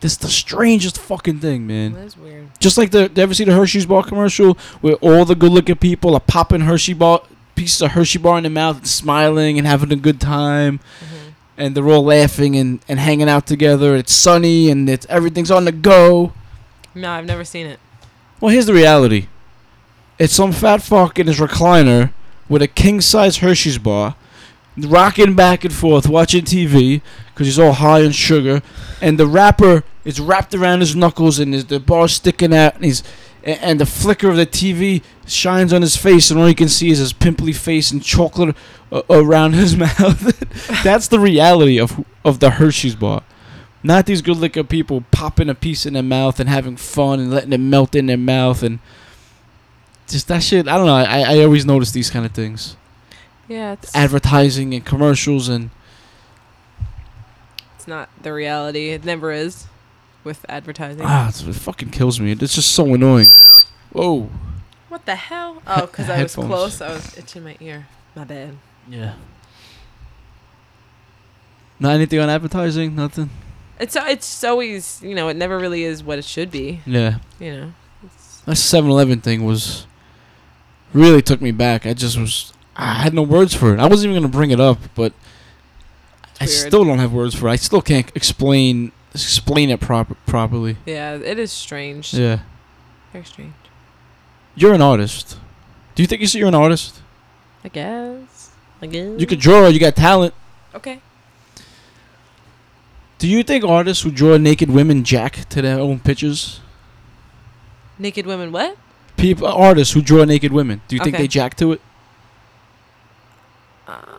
[0.00, 2.48] this is the strangest fucking thing man That's weird.
[2.60, 5.74] just like the, you ever see the Hershey's bar commercial where all the good looking
[5.76, 7.22] people are popping Hershey bar
[7.58, 11.28] pieces of Hershey bar in their mouth and smiling and having a good time Mm-hmm.
[11.56, 13.96] and they're all laughing and, and hanging out together.
[13.96, 16.32] It's sunny and it's everything's on the go.
[16.94, 17.80] No, I've never seen it.
[18.40, 19.26] Well, here's the reality.
[20.18, 22.12] It's some fat fuck in his recliner
[22.48, 24.14] with a king size Hershey's bar,
[24.76, 27.02] rocking back and forth, watching TV
[27.34, 28.62] because he's all high on sugar,
[29.00, 32.84] and the wrapper is wrapped around his knuckles and his, the bar's sticking out, and
[32.84, 33.02] he's
[33.48, 36.68] a- and the flicker of the TV shines on his face, and all you can
[36.68, 38.54] see is his pimply face and chocolate
[38.92, 40.82] uh, around his mouth.
[40.84, 43.22] That's the reality of of the Hershey's bar.
[43.82, 47.30] Not these good looking people popping a piece in their mouth and having fun and
[47.30, 48.80] letting it melt in their mouth and
[50.08, 50.66] just that shit.
[50.66, 50.94] I don't know.
[50.94, 52.76] I, I always notice these kind of things.
[53.46, 55.70] Yeah, it's Advertising and commercials and
[57.76, 58.90] it's not the reality.
[58.90, 59.66] It never is
[60.24, 61.02] with advertising.
[61.04, 62.32] ah, it fucking kills me.
[62.32, 63.28] It's just so annoying.
[63.92, 64.28] Whoa.
[64.88, 65.62] What the hell?
[65.66, 66.46] Oh, because I was Headphones.
[66.48, 66.80] close.
[66.80, 67.86] I was itching my ear.
[68.14, 68.56] My bad.
[68.88, 69.14] Yeah.
[71.80, 72.94] Not anything on advertising.
[72.96, 73.30] Nothing.
[73.78, 76.80] It's it's always you know it never really is what it should be.
[76.84, 77.18] Yeah.
[77.38, 77.72] You know.
[78.04, 79.86] It's, That 7-Eleven thing was
[80.92, 81.86] really took me back.
[81.86, 83.78] I just was I had no words for it.
[83.80, 85.12] I wasn't even gonna bring it up, but
[86.40, 86.50] I weird.
[86.50, 87.52] still don't have words for it.
[87.52, 90.76] I still can't explain explain it proper properly.
[90.86, 92.14] yeah, it is strange.
[92.14, 92.40] Yeah.
[93.12, 93.54] Very strange.
[94.54, 95.38] You're an artist.
[95.94, 97.00] Do you think you you're an artist?
[97.64, 98.50] I guess.
[98.80, 99.20] I guess.
[99.20, 99.66] You could draw.
[99.68, 100.34] You got talent.
[100.74, 101.00] Okay.
[103.18, 106.60] Do you think artists who draw naked women jack to their own pictures?
[107.98, 108.52] Naked women.
[108.52, 108.76] What?
[109.16, 110.80] People, artists who draw naked women.
[110.86, 111.80] Do you think they jack to it?
[113.88, 114.17] I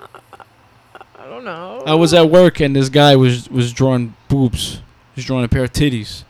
[1.48, 4.82] I was at work and this guy was was drawing boobs.
[5.16, 6.24] He's drawing a pair of titties.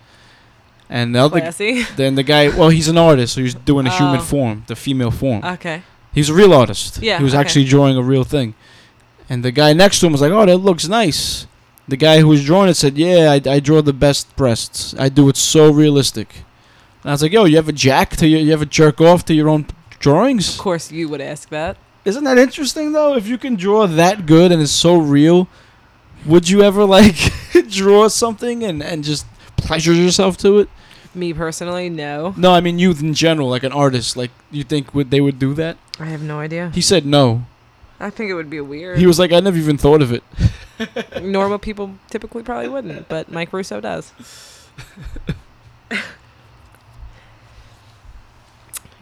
[0.90, 1.84] And the other, Classy.
[1.98, 4.24] then the guy, well, he's an artist, so he's doing a human Oh.
[4.24, 5.44] form, the female form.
[5.44, 5.84] okay.
[6.12, 7.00] He's a real artist.
[7.04, 7.42] Yeah, He was okay.
[7.42, 8.56] actually drawing a real thing.
[9.30, 11.46] And the guy next to him was like, "Oh, that looks nice."
[11.88, 14.96] The guy who was drawing it said, "Yeah, I, I draw the best breasts.
[14.98, 16.30] I do it so realistic."
[17.04, 19.34] And I was like, "Yo, you ever jack to your, you ever jerk off to
[19.36, 19.68] your own
[20.00, 21.78] drawings?" Of course, you would ask that.
[22.10, 23.16] Isn't that interesting though?
[23.16, 25.48] If you can draw that good and it's so real,
[26.26, 27.16] would you ever like
[27.70, 30.70] draw something and and just pleasure yourself to it?
[31.14, 32.34] Me personally, no.
[32.36, 34.18] No, I mean youth in general, like an artist.
[34.18, 35.78] Like you think would they would do that?
[36.00, 36.72] I have no idea.
[36.74, 37.46] He said no.
[38.00, 38.98] I think it would be weird.
[38.98, 40.24] He was like, I never even thought of it.
[41.22, 44.14] Normal people typically probably wouldn't, but Mike Russo does.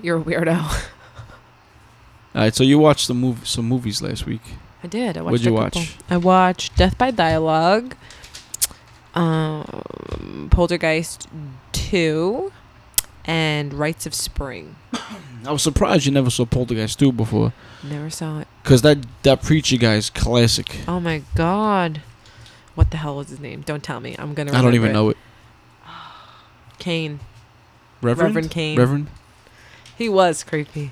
[0.02, 0.90] You're a weirdo.
[2.38, 4.42] All right, so you watched some mov- some movies last week.
[4.84, 5.18] I did.
[5.18, 5.96] I watched What'd you watch?
[6.08, 7.96] I watched Death by Dialogue,
[9.16, 11.28] um, Poltergeist
[11.72, 12.52] 2,
[13.26, 14.76] and Rites of Spring.
[15.48, 18.48] I was surprised you never saw Poltergeist 2 before, Never saw it.
[18.64, 20.82] cause that that preacher guy is classic.
[20.88, 22.02] Oh my god.
[22.76, 23.62] What the hell was his name?
[23.62, 24.16] Don't tell me.
[24.20, 24.54] I'm gonna.
[24.54, 25.18] I don't even know it.
[26.78, 27.20] Kane.
[28.04, 28.36] Reverend.
[28.36, 28.78] Reverend Kane.
[28.78, 29.08] Reverend.
[29.98, 30.92] He was creepy.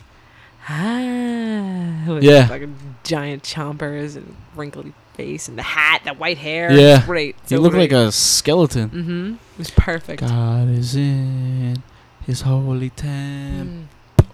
[0.68, 2.48] Ah, with Yeah.
[2.48, 6.72] fucking giant chompers and wrinkly face and the hat, the white hair.
[6.72, 7.06] Yeah.
[7.06, 7.36] great.
[7.48, 8.90] He looked like a skeleton.
[8.90, 9.34] Mm-hmm.
[9.34, 10.22] It was perfect.
[10.22, 11.82] God is in
[12.26, 13.84] His holy temple.
[14.20, 14.26] Mm.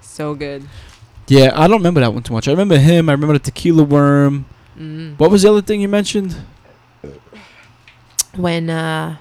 [0.00, 0.68] So good.
[1.28, 2.46] Yeah, I don't remember that one too much.
[2.48, 3.08] I remember him.
[3.08, 4.44] I remember the tequila worm.
[4.78, 5.18] Mm.
[5.18, 6.36] What was the other thing you mentioned?
[8.36, 9.16] When uh,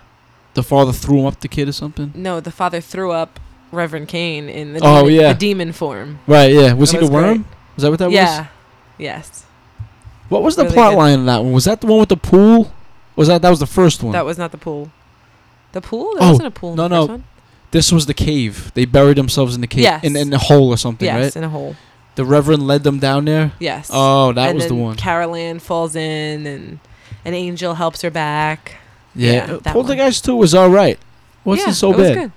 [0.53, 2.11] The father threw up the kid or something.
[2.15, 3.39] no, the father threw up
[3.71, 5.33] Reverend Kane in the Oh, demon, yeah.
[5.33, 6.19] the demon form.
[6.27, 6.51] Right.
[6.53, 6.73] Yeah.
[6.73, 7.45] Was That he the worm?
[7.75, 8.13] Was that what that was?
[8.15, 8.47] yeah.
[8.97, 9.45] Yes.
[10.29, 10.97] What was the Really plot good.
[10.97, 11.51] line in that one?
[11.53, 12.71] Was that the one with the pool?
[13.15, 14.13] Was that that was the first one?
[14.13, 14.91] That was not the pool.
[15.73, 16.13] The pool?
[16.15, 16.71] There Oh, wasn't a pool.
[16.71, 17.05] In no, the no.
[17.05, 17.23] One?
[17.71, 18.71] this was the cave.
[18.73, 20.03] They buried themselves in the cave Yes.
[20.03, 21.35] in in a hole or something, Yes, right?
[21.37, 21.75] in a hole.
[22.15, 23.53] The reverend led them down there.
[23.59, 23.89] Yes.
[23.93, 24.95] Oh, that and was the then one.
[24.97, 26.79] Carol Anne falls in, and
[27.25, 28.73] an angel helps her back.
[29.15, 29.31] yeah.
[29.47, 30.99] yeah, Uh, that Poltergeist 2 was all right.
[31.45, 32.31] Wasn't yeah, so it was bad.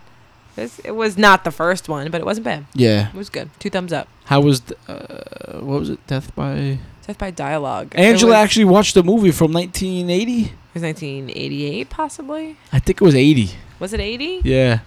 [0.57, 2.67] It's- It was not the first one, but it wasn't bad.
[2.75, 3.09] Yeah.
[3.09, 3.51] It was good.
[3.59, 4.09] Two thumbs up.
[4.27, 6.07] How was th- uh, what was it?
[6.07, 7.93] Death by Death by Dialogue.
[7.97, 10.33] Angela was, actually watched the movie from 1980.
[10.45, 12.57] It was 1988, possibly.
[12.73, 13.51] I think it was 80.
[13.79, 14.41] Was it 80?
[14.45, 14.81] Yeah.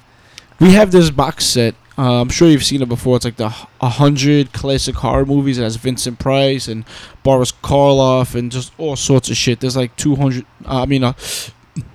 [0.60, 1.76] We have this box set.
[2.00, 3.16] Uh, I'm sure you've seen it before.
[3.18, 5.58] It's like the h- 100 classic horror movies.
[5.60, 6.86] It has Vincent Price and
[7.24, 9.60] Boris Karloff and just all sorts of shit.
[9.60, 11.14] There's like 200, uh, I mean, uh,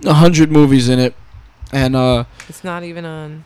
[0.02, 1.14] 100 movies in it.
[1.72, 3.44] And uh, It's not even on.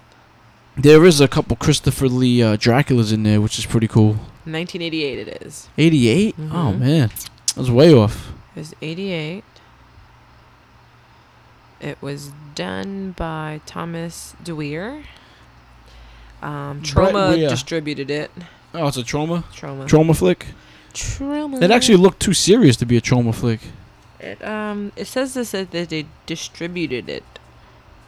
[0.77, 4.15] There is a couple Christopher Lee uh, Draculas in there, which is pretty cool.
[4.45, 5.69] 1988 it is.
[5.79, 6.35] 88?
[6.39, 6.79] Oh, Mhm.
[6.79, 7.09] man.
[7.09, 8.33] That was way off.
[8.55, 9.43] It was 88.
[11.81, 15.05] It was done by Thomas DeWeer.
[16.43, 18.31] Um, Troma distributed it.
[18.75, 19.45] Oh, it's a Troma?
[19.55, 19.87] Troma.
[19.89, 20.47] Troma flick?
[20.93, 21.63] Troma.
[21.63, 23.61] It actually looked too serious to be a Troma flick.
[24.21, 27.25] It um it says this that they distributed it.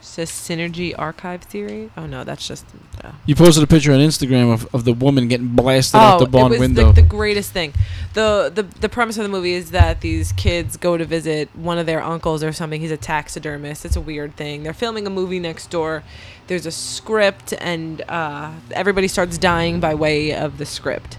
[0.00, 1.90] Says Synergy Archive Theory.
[1.96, 2.64] Oh no, that's just.
[3.02, 6.26] Uh, You posted a picture on Instagram of, of the woman getting blasted out the
[6.26, 6.86] barn Oh, it was window.
[6.86, 7.74] Like the greatest thing.
[8.14, 11.78] The, the the premise of the movie is that these kids go to visit one
[11.78, 12.80] of their uncles or something.
[12.80, 13.84] He's a taxidermist.
[13.84, 14.62] It's a weird thing.
[14.62, 16.04] They're filming a movie next door.
[16.46, 21.18] There's a script, and uh, everybody starts dying by way of the script.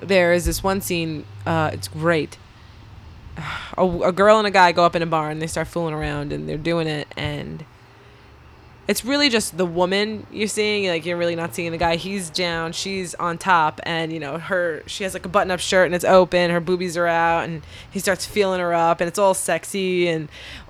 [0.00, 1.24] There is this one scene.
[1.46, 2.36] Uh, it's great.
[3.78, 5.38] A, a girl and a guy go up in a barn.
[5.38, 7.64] They start fooling around, and they're doing it, and
[8.88, 11.96] it's really just the woman you're seeing like you're really not seeing the guy.
[11.96, 15.60] He's down she's on top and you know her she has like a button up
[15.60, 19.08] shirt and it's open her boobies are out and he starts feeling her up and
[19.08, 20.28] it's all sexy and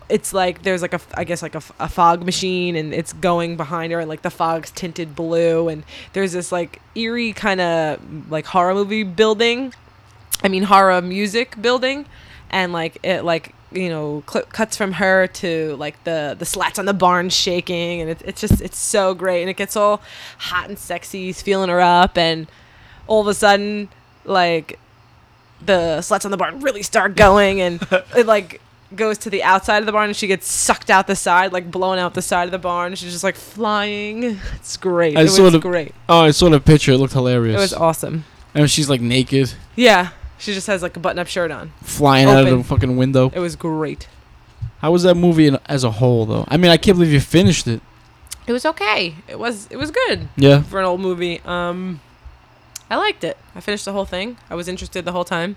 [0.09, 3.93] it's like there's like a i guess like a fog machine and it's going behind
[3.93, 8.47] her and like the fog's tinted blue and there's this like eerie kind of like
[8.47, 9.73] horror movie building.
[10.45, 12.07] I mean horror music building,
[12.53, 16.79] and like it like you know cl- cuts from her to like the the slats
[16.79, 20.01] on the barn shaking, and it's it's just it's so great, and it gets all
[20.39, 21.25] hot and sexy.
[21.27, 22.47] He's feeling her up, and
[23.07, 23.89] all of a sudden
[24.25, 24.79] like
[25.65, 27.81] the slats on the barn really start going, and
[28.17, 28.61] it like
[28.95, 31.71] goes to the outside of the barn and she gets sucked out the side like
[31.71, 35.25] blown out the side of the barn she's just like flying it's great I it
[35.25, 36.93] was saw the- great oh, I saw the picture.
[36.93, 37.57] It looked hilarious.
[37.57, 40.11] it was awesome and she's like naked, yeah
[40.43, 42.65] she just has like a button-up shirt on flying out of the Open.
[42.65, 43.31] fucking window.
[43.35, 44.09] It was great.
[44.81, 46.45] How was that movie in, as a whole, though?
[46.49, 47.81] I mean, I can't believe you finished it.
[48.49, 49.15] It was okay.
[49.29, 50.63] It was it was good Yeah.
[50.63, 51.41] for an old movie.
[51.45, 52.01] Um,
[52.91, 53.37] I liked it.
[53.55, 54.37] I finished the whole thing.
[54.51, 55.55] I was interested the whole time.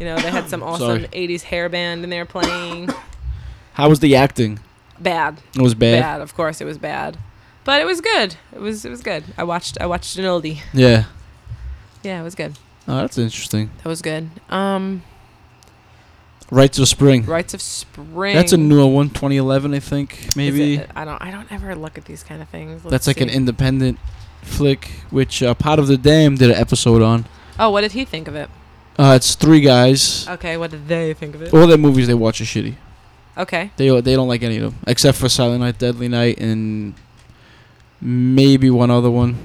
[0.00, 1.28] You know, they had some awesome Sorry.
[1.28, 2.88] '80s hair band in there playing.
[3.74, 4.58] How was the acting?
[4.98, 6.00] Bad, It was bad.
[6.00, 6.20] bad.
[6.22, 7.18] Of course, it was bad,
[7.64, 8.36] but it was good.
[8.54, 9.24] It was it was good.
[9.36, 10.60] I watched I watched an oldie.
[10.72, 11.04] Yeah.
[12.02, 12.56] Yeah, it was good.
[12.88, 13.70] Oh, that's interesting.
[13.78, 14.28] That was good.
[14.50, 15.02] Um,
[16.50, 17.24] Rites of Spring.
[17.24, 18.34] Rites of Spring.
[18.34, 20.26] That's a newer one, 2011, I think.
[20.28, 21.20] Is Maybe it- I don't.
[21.22, 22.84] I don't ever look at these kind of things.
[22.84, 23.98] Let's that's like an independent
[24.42, 27.24] flick, which uh, Pot of the Dam did an episode on.
[27.58, 28.50] Oh, what did he think of it?
[28.98, 30.28] Uh, it's three guys.
[30.28, 31.54] Okay, what did they think of it?
[31.54, 32.74] All their movies they watch are shitty.
[33.38, 33.70] Okay.
[33.76, 36.94] They they don't like any of them except for Silent Night, Deadly Night, and
[38.00, 39.38] maybe one other one.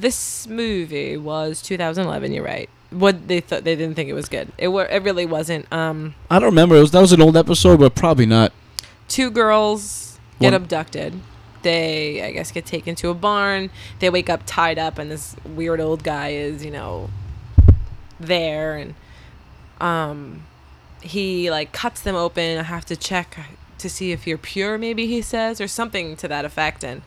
[0.00, 2.32] This movie was 2011.
[2.32, 2.70] You're right.
[2.90, 4.50] What they thought they didn't think it was good.
[4.58, 5.70] It were it really wasn't.
[5.72, 6.76] Um, I don't remember.
[6.76, 8.52] It was that was an old episode, but probably not.
[9.08, 11.20] two girls get One- abducted.
[11.62, 13.70] They I guess get taken to a barn.
[13.98, 17.10] They wake up tied up, and this weird old guy is you know
[18.18, 18.94] there, and
[19.80, 20.44] um,
[21.02, 22.58] he like cuts them open.
[22.58, 23.38] I have to check
[23.78, 24.78] to see if you're pure.
[24.78, 27.02] Maybe he says or something to that effect, and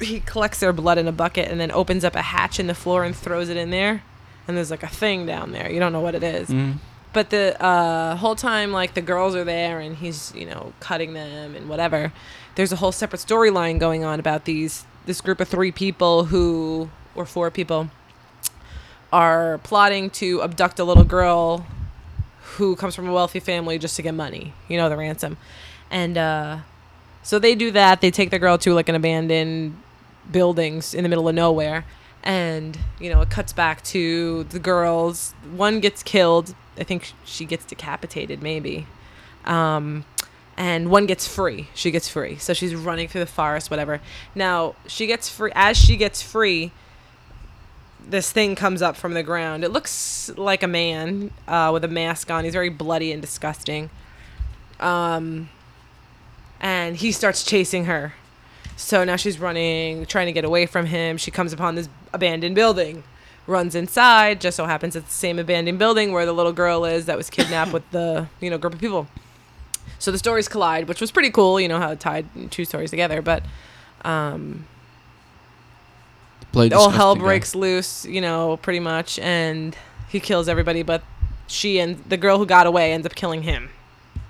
[0.00, 2.74] he collects their blood in a bucket and then opens up a hatch in the
[2.74, 4.02] floor and throws it in there.
[4.46, 5.70] And there's like a thing down there.
[5.70, 6.48] You don't know what it is.
[6.48, 6.78] Mm.
[7.12, 11.12] But the uh, whole time, like the girls are there, and he's you know cutting
[11.12, 12.12] them and whatever.
[12.54, 16.90] There's a whole separate storyline going on about these this group of three people who
[17.14, 17.90] or four people
[19.12, 21.66] are plotting to abduct a little girl
[22.56, 24.54] who comes from a wealthy family just to get money.
[24.68, 25.36] You know the ransom,
[25.90, 26.58] and uh,
[27.22, 28.00] so they do that.
[28.00, 29.76] They take the girl to like an abandoned
[30.30, 31.84] buildings in the middle of nowhere.
[32.22, 35.34] And, you know, it cuts back to the girls.
[35.56, 36.54] One gets killed.
[36.78, 38.86] I think she gets decapitated, maybe.
[39.44, 40.04] Um,
[40.56, 41.68] and one gets free.
[41.74, 42.36] She gets free.
[42.36, 44.00] So she's running through the forest, whatever.
[44.34, 45.50] Now, she gets free.
[45.54, 46.70] As she gets free,
[48.06, 49.64] this thing comes up from the ground.
[49.64, 52.44] It looks like a man uh, with a mask on.
[52.44, 53.90] He's very bloody and disgusting.
[54.78, 55.48] Um,
[56.62, 58.14] and he starts chasing her.
[58.76, 61.18] So now she's running, trying to get away from him.
[61.18, 63.04] She comes upon this abandoned building,
[63.46, 64.40] runs inside.
[64.40, 67.28] Just so happens it's the same abandoned building where the little girl is that was
[67.28, 69.06] kidnapped with the you know group of people.
[69.98, 71.60] So the stories collide, which was pretty cool.
[71.60, 73.44] You know how it tied two stories together, but
[74.04, 74.64] um,
[76.52, 77.24] Play all hell disgusting guy.
[77.26, 78.04] breaks loose.
[78.06, 79.76] You know, pretty much, and
[80.08, 80.82] he kills everybody.
[80.82, 81.02] But
[81.46, 83.70] she and the girl who got away ends up killing him.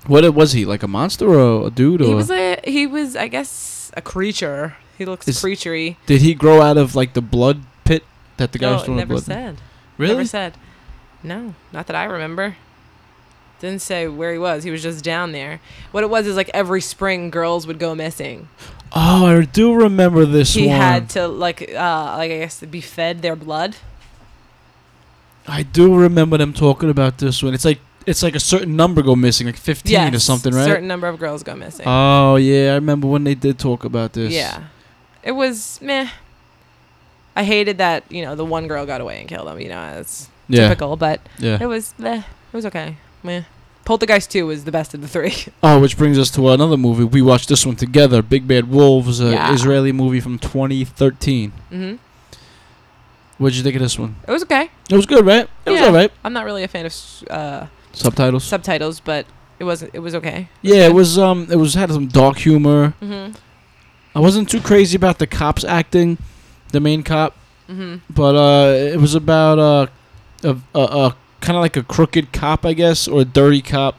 [0.06, 2.86] What it- was he like a monster or a dude or He was a he
[2.86, 4.76] was I guess a creature.
[4.98, 5.96] He looks Is- creaturey.
[6.06, 8.04] did he grow out of like the blood pit
[8.36, 9.24] that the guy no, was throwing never blood?
[9.24, 9.56] said.
[9.98, 10.14] Really?
[10.14, 10.54] Never said.
[11.22, 12.56] No, not that I remember.
[13.60, 14.64] Didn't say where he was.
[14.64, 15.60] He was just down there.
[15.92, 18.48] What it was is like every spring, girls would go missing.
[18.92, 20.76] Oh, I do remember this he one.
[20.76, 23.76] had to like, uh, like I guess, be fed their blood.
[25.46, 27.54] I do remember them talking about this one.
[27.54, 30.62] It's like it's like a certain number go missing, like fifteen or something, right?
[30.62, 31.84] A certain number of girls go missing.
[31.86, 34.32] Oh yeah, I remember when they did talk about this.
[34.32, 34.64] Yeah,
[35.22, 36.08] it was meh.
[37.34, 39.58] I hated that you know the one girl got away and killed him.
[39.60, 41.58] You know, it's yeah, typical, but yeah.
[41.60, 42.18] it was meh.
[42.52, 42.96] It was okay.
[43.22, 43.42] Meh.
[43.84, 45.34] Poltergeist 2 was the best of the three.
[45.62, 47.02] Oh, which brings us to another movie.
[47.02, 48.22] We watched this one together.
[48.22, 49.52] Big Bad Wolves, a Yeah.
[49.52, 51.50] Israeli movie from 2013.
[51.70, 51.94] hmm
[53.38, 54.14] What'd you think of this one?
[54.28, 54.70] It was okay.
[54.88, 55.48] It was good, right?
[55.66, 56.12] It was alright.
[56.22, 56.94] I'm not really a fan of
[57.28, 58.44] uh, Subtitles.
[58.44, 59.26] subtitles, but
[59.58, 60.48] it was it was okay.
[60.62, 61.18] yeah, it was.
[61.18, 62.94] Um, it was had some dark humor.
[63.02, 63.36] Mm-hmm.
[64.14, 66.18] I wasn't too crazy about the cops acting,
[66.72, 67.36] the main cop,
[67.68, 68.12] Mm-hmm.
[68.12, 69.86] but uh, it was about uh,
[70.42, 73.96] a, a, a kind of like a crooked cop, I guess, or a dirty cop,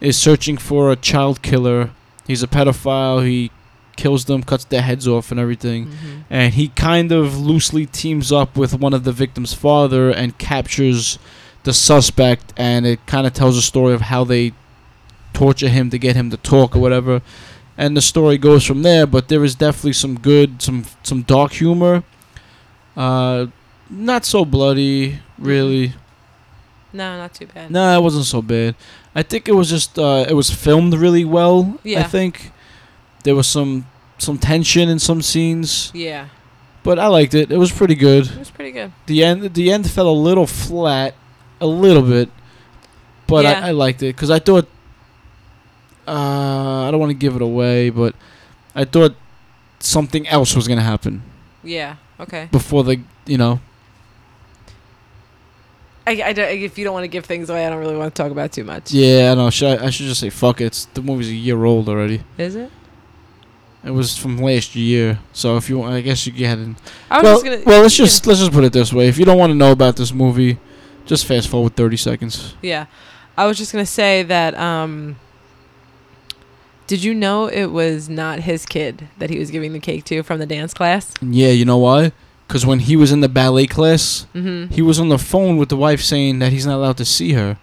[0.00, 1.90] is searching for a child killer.
[2.26, 3.24] He's a pedophile.
[3.24, 3.50] He
[3.96, 5.86] kills them, cuts their heads off, and everything.
[5.86, 6.20] Mm-hmm.
[6.28, 11.18] and he kind of loosely teams up with one of the victim's father and captures
[11.66, 14.52] the suspect and it kind of tells a story of how they
[15.34, 17.20] torture him to get him to talk or whatever
[17.76, 21.52] and the story goes from there but there is definitely some good some some dark
[21.52, 22.02] humor
[22.96, 23.46] uh
[23.90, 25.92] not so bloody really
[26.92, 27.70] No, not too bad.
[27.70, 28.74] no it wasn't so bad
[29.14, 32.00] i think it was just uh it was filmed really well Yeah.
[32.00, 32.50] i think
[33.24, 33.86] there was some
[34.18, 36.28] some tension in some scenes Yeah,
[36.82, 37.50] but I liked it.
[37.52, 38.24] It was pretty good.
[38.30, 38.90] it was pretty good.
[39.06, 41.12] The end, the end fell a little flat,
[41.60, 42.28] a little bit,
[43.26, 43.60] but Yeah.
[43.64, 44.68] I, I liked it because I thought.
[46.06, 48.14] Uh, I don't want to give it away, but
[48.74, 49.16] I thought
[49.80, 51.22] something else was gonna happen
[51.64, 51.96] Yeah.
[52.20, 52.48] Okay.
[52.52, 53.60] before the, you know.
[56.06, 58.14] I, I don't, if you don't want to give things away, I don't really want
[58.14, 58.92] to talk about too much.
[58.92, 59.50] Yeah, I know.
[59.50, 60.66] Should I, I should just say fuck it.
[60.66, 62.22] It's, the movie's a year old already.
[62.38, 62.70] Is it?
[63.84, 66.76] It was from last year, so if you, want, I guess you get it.
[67.10, 69.08] I was Well, well, let's just let's just put it this way.
[69.08, 70.58] If you don't want to know about this movie,
[71.06, 72.54] just fast forward thirty seconds.
[72.62, 72.86] Yeah,
[73.36, 74.54] I was just gonna say that.
[74.56, 75.16] Um,
[76.86, 80.22] did you know it was not his kid that he was giving the cake to
[80.22, 81.12] from the dance class?
[81.20, 82.12] Yeah, you know why?
[82.46, 84.72] Because when he was in the ballet class, Mm-hmm.
[84.72, 87.32] he was on the phone with the wife saying that he's not allowed to see
[87.32, 87.58] her,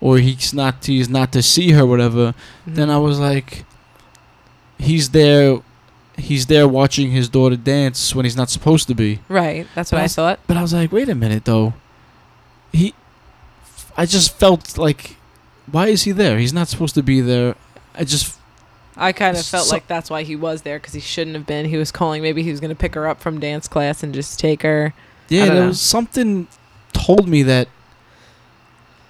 [0.00, 2.34] or he's not he's not to see her, whatever.
[2.66, 3.66] Then I was like,
[4.78, 5.58] he's there,
[6.16, 9.20] he's there watching his daughter dance when he's not supposed to be.
[9.28, 9.66] right.
[9.74, 10.40] That's what I That's- thought.
[10.46, 11.74] But I was like, wait a minute though.
[12.74, 12.92] He,
[13.96, 15.16] I just felt like,
[15.70, 16.38] why is he there?
[16.38, 17.54] He's not supposed to be there.
[17.94, 18.36] I just
[18.96, 21.46] I kind of felt So- like that's why he was there because he shouldn't have
[21.46, 21.66] been.
[21.66, 22.20] He was calling.
[22.22, 24.92] Maybe he was going to pick her up from dance class and just take her.
[25.28, 25.66] yeah, there know.
[25.68, 26.48] was something
[26.92, 27.68] told me that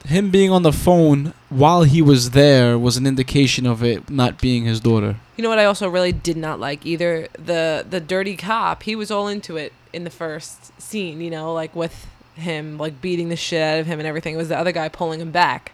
[0.06, 4.38] him being on the phone while he was there was an indication of it not
[4.40, 5.16] being his daughter.
[5.36, 5.58] You know what?
[5.58, 8.82] I also really did not like either the the dirty cop.
[8.82, 11.20] He was all into it in the first scene.
[11.22, 14.35] You know, like with him like beating the shit out of him and everything.
[14.35, 15.72] It was the other guy pulling him back,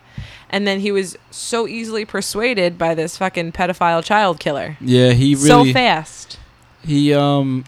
[0.51, 4.77] and then he was so easily persuaded by this fucking pedophile child killer.
[4.81, 6.39] Yeah, he really so fast.
[6.85, 7.65] he um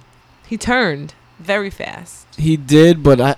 [0.47, 2.27] He turned very fast.
[2.39, 3.37] he did, but I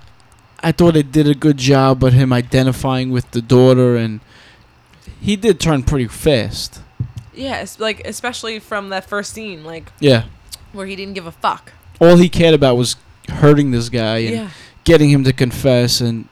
[0.63, 4.21] I thought it did a good job but him identifying with the daughter and
[5.21, 6.81] he did turn pretty fast.
[7.35, 10.25] Yeah, like especially from that first scene, like Yeah.
[10.73, 11.73] where he didn't give a fuck.
[12.01, 12.97] All he cared about was
[13.29, 14.49] hurting this guy and Yeah.
[14.85, 16.29] Getting him to confess and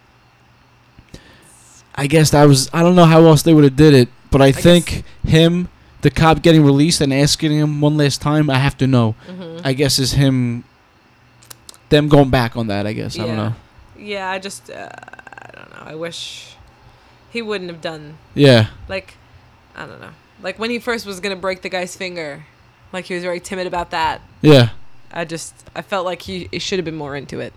[1.94, 4.40] I guess that was I don't know how else they would have did it, but
[4.40, 5.68] I, guess- think him
[6.00, 9.12] the cop getting released and asking him one last time, I have to know.
[9.26, 10.64] hmm I guess is him
[11.90, 13.18] them going back on that, I guess.
[13.18, 13.54] I don't know.
[13.98, 15.82] Yeah, I just uh, I don't know.
[15.92, 16.56] I wish
[17.30, 18.68] he wouldn't have done Yeah.
[18.88, 19.14] like
[19.76, 20.10] I don't know.
[20.42, 22.44] Like when he first was gonna break the guy's finger,
[22.92, 24.22] like he was very timid about that.
[24.40, 24.70] Yeah.
[25.12, 27.52] I just I felt like he, he should have been more into it.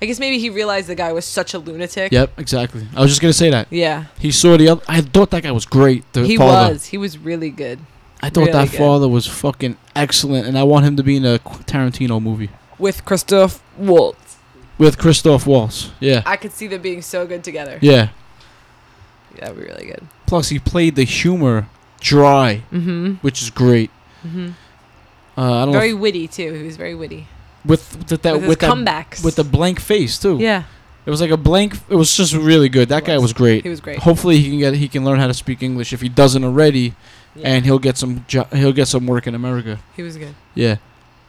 [0.00, 2.12] I guess maybe he realized the guy was such a lunatic.
[2.12, 2.86] Yep, exactly.
[2.96, 3.66] I was just gonna say that.
[3.70, 4.82] Yeah, He saw the other.
[4.88, 6.04] I thought that guy was great.
[6.12, 6.72] The he father.
[6.74, 6.86] was.
[6.86, 7.80] He was really good
[8.22, 8.78] I thought really that good.
[8.78, 13.04] father was fucking excellent, and I want him to be in a Tarantino movie with
[13.04, 14.36] Christoph Waltz.
[14.78, 15.90] with Christoph Waltz.
[16.00, 17.78] Yeah, I could see them being so good together.
[17.82, 18.08] yeah.
[19.40, 20.06] That would be really good.
[20.26, 21.68] Plus, he played the humor
[22.00, 23.14] dry, Mm-hmm.
[23.22, 23.90] which is great.
[24.26, 24.50] Mm-hmm.
[25.36, 26.52] Uh, I don't Very witty too.
[26.54, 27.28] He was very witty
[27.64, 29.24] with with that with with that comebacks.
[29.24, 30.38] with the blank face too.
[30.38, 30.64] yeah,
[31.06, 31.74] it was like a blank.
[31.88, 32.88] It was just really good.
[32.88, 33.22] That He guy was.
[33.22, 33.62] was great.
[33.64, 33.98] he was great.
[33.98, 36.94] Hopefully, he can get he can learn how to speak English if he doesn't already,
[37.34, 37.48] Yeah.
[37.48, 39.78] and he'll get some jo- he'll get some work in America.
[39.96, 40.34] he was good.
[40.54, 40.76] Yeah.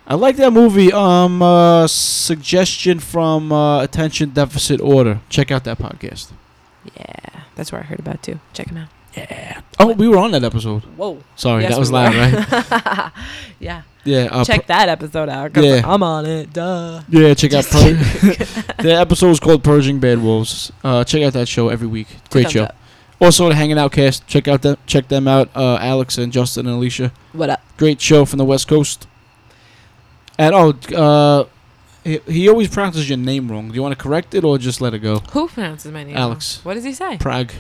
[0.08, 0.92] I like that movie.
[0.92, 5.22] Um, uh, suggestion from uh, Attention Deficit Order.
[5.30, 6.32] Check out that podcast.
[6.98, 8.40] Yeah, that's where I heard about too.
[8.54, 8.90] Check him out.
[9.16, 9.62] Yeah.
[9.78, 10.82] Oh, we were on that episode.
[10.98, 11.22] Whoa.
[11.36, 13.12] Sorry, Yes, that was we loud, right?
[13.60, 13.82] yeah.
[14.10, 14.28] Yeah.
[14.32, 15.54] Uh, check that episode out.
[15.54, 15.82] 'cause Yeah.
[15.86, 16.52] I'm on it.
[16.54, 17.02] Duh.
[17.10, 17.66] Yeah, check out.
[17.66, 17.80] Pur-
[18.82, 22.08] the episode is called "Purging Bad Wolves." Uh, check out that show every week.
[22.30, 22.64] Great Thumbs show.
[22.64, 22.76] up.
[23.22, 24.26] Also, the Hanging Out cast.
[24.28, 24.78] Check out them.
[24.88, 25.50] Check them out.
[25.56, 27.12] Uh, Alex and Justin and Alicia.
[27.34, 27.62] What up?
[27.78, 29.08] Great show from the West Coast.
[30.38, 31.44] And oh, uh,
[32.06, 33.68] he, he always pronounces your name wrong.
[33.70, 35.20] Do you want to correct it or just let it go?
[35.34, 36.16] Who pronounces my name?
[36.16, 36.58] Alex.
[36.60, 36.70] wrong?
[36.72, 37.18] What does he say?
[37.18, 37.52] Prague.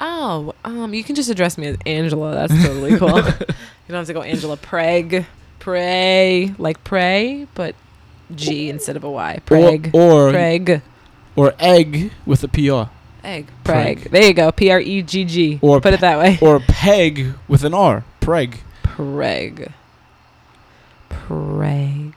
[0.00, 2.32] Oh, um, you can just address me as Angela.
[2.32, 3.08] That's totally cool.
[3.18, 3.22] you
[3.88, 5.24] don't have to go Angela Preg.
[5.68, 7.74] Pray like pray, but
[8.34, 9.40] G instead of a Y.
[9.44, 9.92] Preg.
[9.92, 10.80] Or or, Preg.
[11.36, 12.90] or egg with a PR.
[13.22, 13.48] Egg.
[13.64, 13.98] Preg.
[13.98, 14.10] Preg.
[14.10, 14.50] There you go.
[14.50, 15.58] P R E G G.
[15.60, 16.38] Or Put it that way.
[16.40, 18.02] Or peg with an R.
[18.22, 18.60] Preg.
[18.82, 19.70] Preg.
[21.10, 22.14] Preg.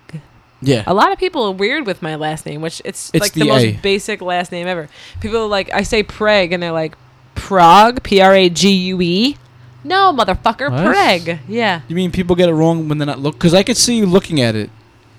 [0.62, 0.84] Yeah.
[0.88, 3.41] A lot of people are weird with my last name, which it's, It's like the,
[3.41, 3.74] the most A.
[3.74, 4.88] basic last name ever.
[5.20, 6.95] People are like, I say Preg, and they're like,
[7.36, 9.36] Prague, P R A G U E.
[9.84, 10.95] No, motherfucker, What?
[10.95, 11.39] Preg.
[11.47, 13.36] Yeah, You mean people get it wrong when they're not look?
[13.36, 14.69] Because I could see you looking at it.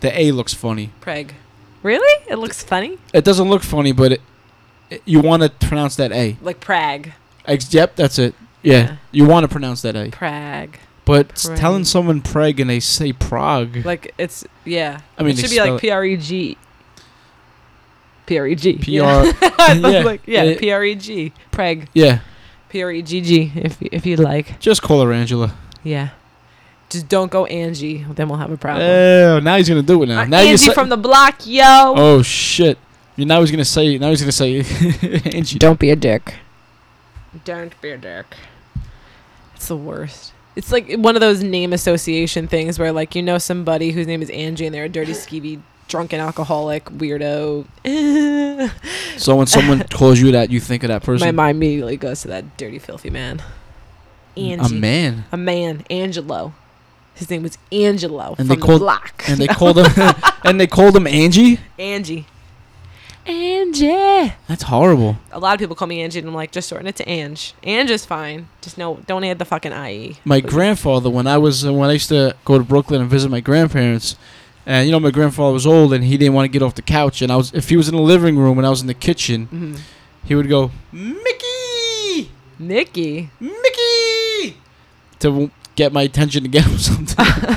[0.00, 0.90] The A looks funny.
[1.00, 1.30] Preg.
[1.82, 2.24] Really?
[2.28, 2.98] It looks funny.
[3.12, 4.20] It doesn't look funny, but it,
[4.90, 6.36] it- you want to pronounce that A.
[6.42, 7.10] Like Prague.
[7.46, 8.34] Ex- yep, that's it.
[8.62, 8.96] Yeah, Yeah.
[9.10, 10.10] you want to pronounce that A.
[10.10, 10.76] Prague.
[11.04, 11.58] But s- Prague.
[11.58, 13.84] telling someone Prague and they say Prague.
[13.84, 15.00] Like it's yeah.
[15.18, 16.56] I mean, it they should be spell like P R E G.
[18.26, 18.74] P R E G.
[18.74, 19.02] P Yeah.
[19.02, 19.22] R.
[19.58, 20.56] I was yeah, like, yeah.
[20.56, 21.32] P R E G.
[21.50, 21.86] Prague.
[21.92, 22.20] Yeah,
[22.72, 23.52] P R E G G.
[23.54, 24.58] If if you'd like.
[24.58, 25.52] just call her Angela.
[25.84, 26.08] Yeah.
[26.88, 28.02] Just don't go Angie.
[28.08, 28.86] Then we'll have a problem.
[28.88, 30.22] Oh, now he's gonna do it now.
[30.22, 31.62] Uh, now you Angie say- from the block, yo.
[31.94, 32.78] Oh shit!
[33.16, 33.98] You now he's gonna say.
[33.98, 34.60] Now he's gonna say.
[35.36, 35.58] Angie.
[35.58, 36.36] Don't be a dick.
[37.44, 38.24] Don't be a dick.
[39.54, 40.32] It's the worst.
[40.56, 44.22] It's like one of those name association things where, like, you know somebody whose name
[44.22, 45.60] is Angie and they're a dirty, skeevy,
[45.92, 47.66] drunken alcoholic weirdo.
[49.18, 51.24] So when someone calls you that, you think of that person.
[51.26, 53.42] My mind immediately goes to that dirty, filthy man.
[54.36, 54.74] Angie.
[54.74, 55.24] A man.
[55.30, 55.84] A man.
[55.90, 56.54] Angelo.
[57.14, 59.22] His name was Angelo And from they the called- block.
[59.28, 59.86] And they called him.
[60.44, 61.60] and they called him Angie.
[61.78, 62.26] Angie.
[63.26, 64.32] Angie.
[64.48, 65.18] That's horrible.
[65.30, 67.54] A lot of people call me Angie, and I'm like, just shorten it to Ange.
[67.62, 68.48] Ange is fine.
[68.62, 70.16] Just no, don't add the fucking IE.
[70.24, 70.50] My please.
[70.50, 73.40] grandfather, when I was uh, when I used to go to Brooklyn and visit my
[73.40, 74.16] grandparents,
[74.66, 76.82] and you know my grandfather was old and he didn't want to get off the
[76.82, 78.86] couch, and I was if he was in the living room and I was in
[78.86, 79.78] the kitchen, Mhm.
[80.24, 83.30] he would go Mickey, Mickey.
[83.40, 84.56] Mickey
[85.20, 87.16] to get my attention to get him something.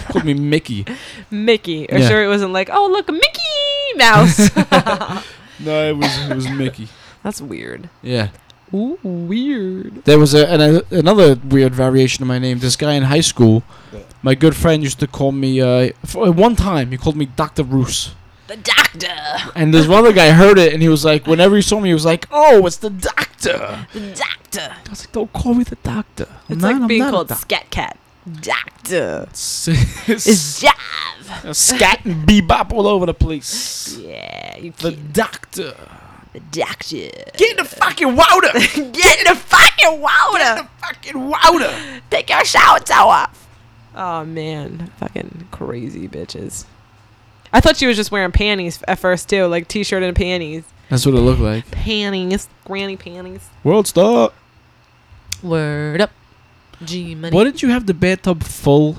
[0.09, 0.85] Called me Mickey.
[1.31, 1.87] Mickey.
[1.91, 2.07] Or Yeah.
[2.07, 4.49] sure it wasn't like, oh look, a Mickey Mouse.
[5.57, 6.89] No, it was it was Mickey.
[7.23, 7.87] That's weird.
[8.03, 8.27] Yeah.
[8.73, 10.03] Ooh, weird.
[10.03, 12.59] There was a, an, a another weird variation of my name.
[12.59, 13.63] This guy in high school,
[14.25, 15.61] my good friend used to call me.
[15.61, 18.15] Uh, for one time, he called me Doctor Roos.
[18.47, 19.15] The doctor.
[19.55, 21.93] And this other guy heard it, and he was like, whenever he saw me, he
[21.93, 23.57] was like, "Oh, it's the doctor."
[23.93, 24.67] The doctor.
[24.85, 27.29] I was like, "Don't call me the doctor." I'm It's not- like I'm being called
[27.29, 27.97] Scat Cat.
[28.41, 29.27] Doctor.
[29.29, 29.67] It's,
[30.07, 31.55] It's Jav.
[31.55, 33.97] scat and bebop all over the place.
[33.99, 35.75] Yeah, you The doctor.
[36.33, 37.09] The doctor.
[37.37, 38.51] Get in the fucking water.
[38.99, 40.37] Get in the fucking water.
[40.37, 42.01] Get in the fucking water.
[42.09, 43.44] Take your shower towel off.
[43.95, 46.65] Oh man, fucking crazy bitches.
[47.53, 50.65] I thought she was just wearing panties at first too, like t-shirt and panties.
[50.89, 51.69] That's what it looked like.
[51.71, 53.47] Panties, granny panties.
[53.63, 54.31] World star.
[55.41, 56.11] Word up,
[56.83, 57.35] G money.
[57.35, 58.97] Why didn't you have the bathtub full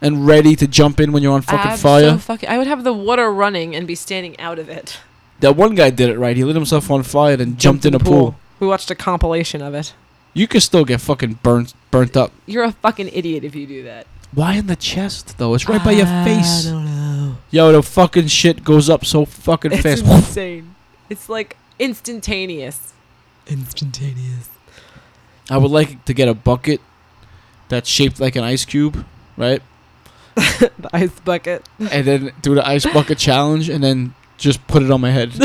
[0.00, 2.10] and ready to jump in when you're on fucking I'm fire?
[2.10, 4.98] So fucking, I would have the water running and be standing out of it.
[5.40, 6.36] that one guy did it right.
[6.36, 8.36] He lit himself on fire and jumped, in a pool.
[8.60, 9.94] We watched a compilation of it.
[10.34, 12.32] You could still get fucking burnt burnt up.
[12.46, 14.06] You're a fucking idiot if you do that.
[14.32, 15.54] Why in the chest though?
[15.54, 16.66] It's right by your face.
[16.66, 17.36] I don't know.
[17.50, 20.04] Yo, the fucking shit goes up so fucking It's fast.
[20.04, 20.74] insane.
[21.08, 22.92] It's like instantaneous.
[23.46, 24.48] Instantaneous.
[25.50, 26.80] I would like to get a bucket
[27.68, 29.04] that's shaped like an ice cube,
[29.36, 29.62] right?
[30.58, 31.68] The ice bucket.
[31.78, 35.30] And then do the ice bucket challenge, and then just put it on my head.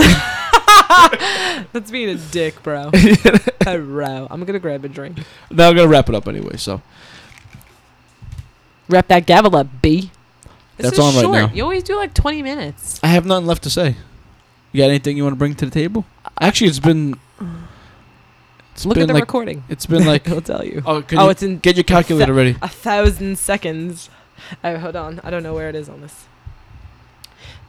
[1.72, 2.92] That's being a dick, bro.
[3.64, 4.28] bro.
[4.30, 5.20] I'm gonna grab a drink.
[5.52, 6.58] now I'm gonna wrap it up anyway.
[6.58, 6.82] So
[8.90, 10.12] Wrap that gavel up, B.
[10.78, 11.54] This That's is on right now.
[11.54, 13.00] You always do like 20 minutes.
[13.04, 13.96] I have nothing left to say.
[14.72, 16.06] You got anything you want to bring to the table?
[16.42, 17.20] Actually, it's been.
[18.74, 19.64] It's Look been at the like recording.
[19.70, 20.28] it's been like.
[20.30, 20.82] I'll tell you.
[20.86, 22.56] oh, oh, you it's in get your calculator ready?
[22.62, 24.10] a thousand seconds.
[24.64, 25.20] Oh, hold on.
[25.24, 26.26] I don't know where it is on this.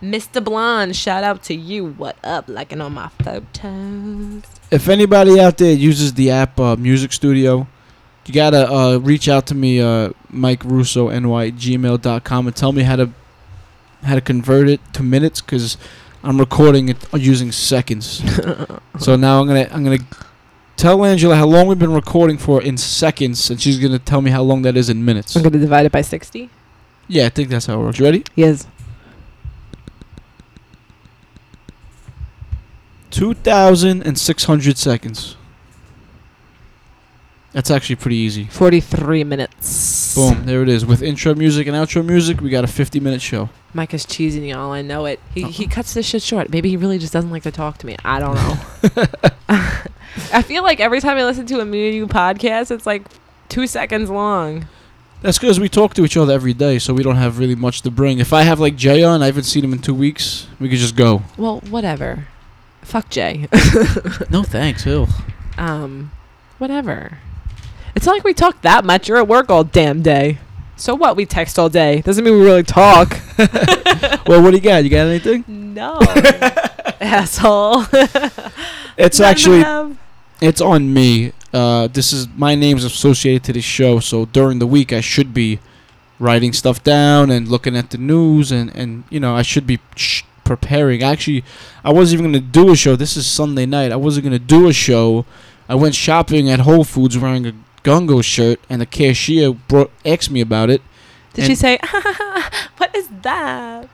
[0.02, 0.42] Mr.
[0.42, 1.84] Blonde, shout out to you.
[1.84, 2.48] What up?
[2.48, 4.44] Liking on my photos.
[4.70, 7.66] If anybody out there uses the app uh, Music Studio,
[8.24, 12.82] you gotta uh, reach out to me, uh, Mike Russo ny gmail.com, and tell me
[12.82, 13.10] how to
[14.02, 15.76] how to convert it to minutes because
[16.22, 18.22] I'm recording it using seconds.
[18.98, 19.98] so now I'm gonna I'm gonna
[20.78, 24.30] tell Angela how long we've been recording for in seconds, and she's gonna tell me
[24.30, 25.36] how long that is in minutes.
[25.36, 26.48] I'm going to divide it by 60.
[27.06, 27.98] Yeah, I think that's how it works.
[27.98, 28.24] You ready?
[28.34, 28.66] Yes.
[33.10, 35.36] Two thousand and six hundred seconds.
[37.52, 38.44] That's actually pretty easy.
[38.44, 40.14] 43 minutes.
[40.14, 40.86] Boom, there it is.
[40.86, 43.48] With intro music and outro music, we got a 50 minute show.
[43.74, 44.70] Mike is cheesing y'all.
[44.70, 45.18] I know it.
[45.34, 45.74] He, he uh-huh.
[45.74, 46.50] cuts this shit short.
[46.50, 47.96] Maybe he really just doesn't like to talk to me.
[48.04, 49.06] I don't know.
[50.32, 53.02] I feel like every time I listen to a Me and You podcast, it's like
[53.48, 54.68] two seconds long.
[55.22, 57.82] That's because we talk to each other every day, so we don't have really much
[57.82, 58.20] to bring.
[58.20, 60.78] If I have like Jay on, I haven't seen him in two weeks, we could
[60.78, 61.22] just go.
[61.36, 62.28] Well, whatever.
[62.82, 63.48] Fuck Jay.
[64.30, 65.08] no thanks, Hill.
[65.58, 66.10] um,
[66.58, 67.18] whatever.
[67.94, 69.08] It's not like we talk that much.
[69.08, 70.38] You're at work all damn day.
[70.76, 71.14] So what?
[71.16, 72.00] We text all day.
[72.00, 73.20] Doesn't mean we really talk.
[74.26, 74.82] well, what do you got?
[74.84, 75.44] You got anything?
[75.48, 75.98] no.
[77.00, 77.84] Asshole.
[78.96, 79.96] It's None actually
[80.42, 81.32] it's on me.
[81.54, 85.32] Uh, this is my name's associated to this show, so during the week I should
[85.32, 85.58] be
[86.18, 89.78] writing stuff down and looking at the news, and and you know I should be
[89.96, 90.22] sh-
[90.56, 91.00] preparing.
[91.00, 91.44] Actually,
[91.84, 92.96] I wasn't even gonna do a show.
[92.96, 93.92] This is Sunday night.
[93.92, 95.24] I wasn't gonna do a show.
[95.68, 97.52] I went shopping at Whole Foods wearing a
[97.84, 100.82] Gungo shirt, and the cashier brought asked me about it.
[101.34, 101.78] Did she say,
[102.78, 103.88] what is that?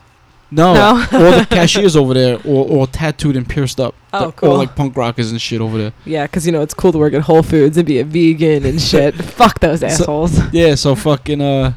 [0.50, 1.06] No, No.
[1.12, 3.94] all the cashiers over there, all, all tattooed and pierced up.
[4.14, 4.52] Oh, cool.
[4.52, 5.92] All like punk rockers and shit over there.
[6.06, 8.64] Yeah, because you know it's cool to work at Whole Foods and be a vegan
[8.64, 9.14] and shit.
[9.14, 10.40] Fuck those assholes.
[10.54, 11.74] Yeah, so fucking uh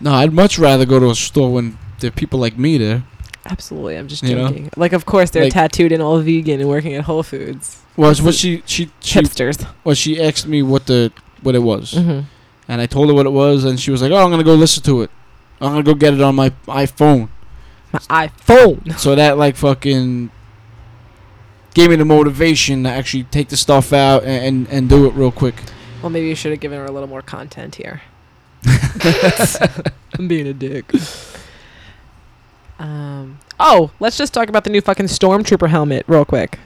[0.00, 3.04] No, I'd much rather go to a store when there are people like me there.
[3.46, 4.48] Absolutely, I'm just You know?
[4.48, 4.70] joking.
[4.76, 7.78] Like, of course, they're Like- tattooed and all vegan and working at Whole Foods.
[7.96, 9.66] Well, what she she she Hipsters.
[9.84, 11.12] well she asked me what the
[11.42, 12.20] what it was, hmm
[12.68, 14.54] and I told her what it was, and she was like, "Oh, I'm gonna go
[14.54, 15.10] listen to it.
[15.60, 17.28] I'm gonna go get it on my iPhone."
[17.92, 18.96] My iPhone.
[18.98, 20.30] So that like fucking
[21.74, 25.12] gave me the motivation to actually take the stuff out and and, and do it
[25.14, 25.56] real quick.
[26.00, 28.00] Well, maybe you should have given her a little more content here.
[30.18, 30.86] I'm being a dick.
[32.82, 33.38] Um.
[33.60, 36.58] Oh, let's just talk about the new fucking stormtrooper helmet real quick.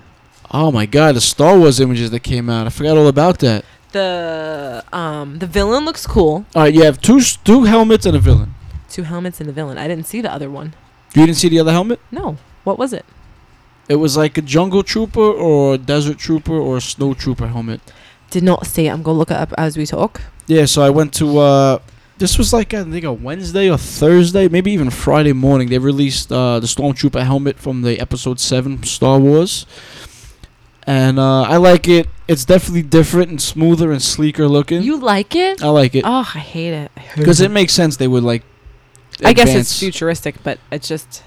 [0.50, 2.66] Oh my god, the Star Wars images that came out.
[2.66, 3.64] I forgot all about that.
[3.92, 6.46] The um the villain looks cool.
[6.54, 8.54] All right, you have two s- two helmets and a villain.
[8.88, 9.76] Two helmets and the villain.
[9.78, 10.74] I didn't see the other one.
[11.14, 12.00] You didn't see the other helmet?
[12.10, 12.36] No.
[12.64, 13.04] What was it?
[13.88, 17.80] It was like a jungle trooper or a desert trooper or a snow trooper helmet.
[18.30, 18.90] did not see it.
[18.92, 20.20] I'm gonna look it up as we talk.
[20.46, 21.38] Yeah, so I went to.
[21.38, 21.78] uh
[22.18, 25.68] This was like I think a Wednesday or Thursday, maybe even Friday morning.
[25.68, 29.66] They released uh the Stormtrooper helmet from the Episode Seven Star Wars,
[30.86, 32.08] and uh I like it.
[32.28, 34.82] It's definitely different and smoother and sleeker looking.
[34.82, 35.62] You like it?
[35.62, 36.90] I like it Oh, I hate it.
[37.16, 37.96] Because it makes sense.
[37.98, 38.42] They would like.
[39.24, 41.22] I guess it's futuristic, but it's just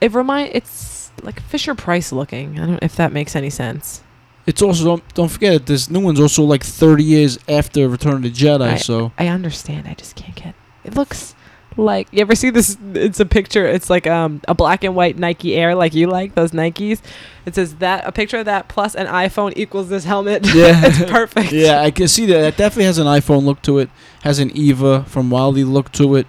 [0.00, 2.58] it remind it's like Fisher Price looking.
[2.58, 4.02] I don't know if that makes any sense.
[4.46, 5.66] It's also don't don't forget.
[5.66, 8.72] This new one's also like 30 years after Return of the Jedi.
[8.72, 8.80] Right.
[8.80, 9.86] So I understand.
[9.86, 10.54] I just can't get.
[10.84, 11.34] It looks
[11.76, 12.76] like you ever see this?
[12.94, 13.66] It's a picture.
[13.66, 17.00] It's like um a black and white Nike Air, like you like those Nikes.
[17.46, 20.44] It says that a picture of that plus an iPhone equals this helmet.
[20.54, 20.80] Yeah.
[20.84, 21.52] it's perfect.
[21.52, 22.44] yeah, I can see that.
[22.44, 23.90] It definitely has an iPhone look to it.
[24.22, 26.26] Has an Eva from WALL-E look to it.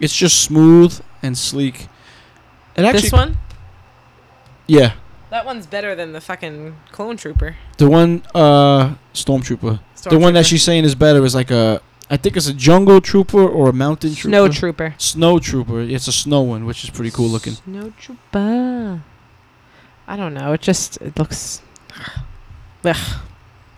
[0.00, 1.88] It's just smooth and sleek.
[2.76, 3.38] And actually, this one,
[4.66, 4.94] yeah,
[5.34, 7.56] that one's better than the fucking Clone Trooper.
[7.78, 9.80] the one uh Stormtrooper.
[10.08, 11.80] The one that she's saying is better is like a.
[12.08, 14.30] I think it's a jungle trooper or a mountain trooper.
[14.30, 14.94] Snow Trooper.
[14.98, 15.80] Snow trooper.
[15.80, 17.54] It's a snow one, which is pretty cool looking.
[17.54, 19.02] Snow Trooper.
[20.06, 20.52] I don't know.
[20.52, 21.62] It just it looks.
[22.84, 23.20] Ugh.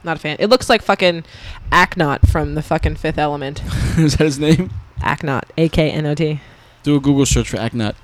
[0.05, 0.37] Not a fan.
[0.39, 1.25] It looks like fucking
[1.73, 3.63] Aknot from the fucking Fifth Element.
[3.97, 4.71] is that his name?
[5.01, 6.41] Aknot, A K N O T.
[6.83, 7.95] Do a Google search for Aknot.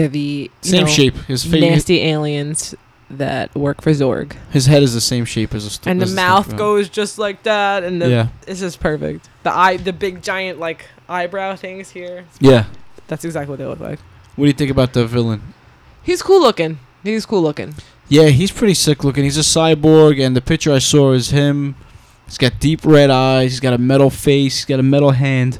[0.00, 1.14] They're the Same know, shape.
[1.26, 1.60] His face.
[1.60, 2.74] nasty aliens
[3.10, 5.70] that work for Zorg, His head is the same shape as a.
[5.70, 8.28] St- and the mouth goes just like that, and the Yeah.
[8.46, 9.28] it's just perfect.
[9.42, 12.24] The eye, the big giant like eyebrow things here.
[12.40, 12.64] Yeah.
[13.08, 13.98] That's exactly what they look like.
[14.36, 15.54] What do you think about the villain?
[16.02, 16.78] He's cool looking.
[17.02, 17.74] He's cool looking.
[18.08, 19.24] Yeah, he's pretty sick looking.
[19.24, 21.74] He's a cyborg, and the picture I saw is him.
[22.26, 23.50] He's got deep red eyes.
[23.52, 24.58] He's got a metal face.
[24.58, 25.58] He's got a metal hand,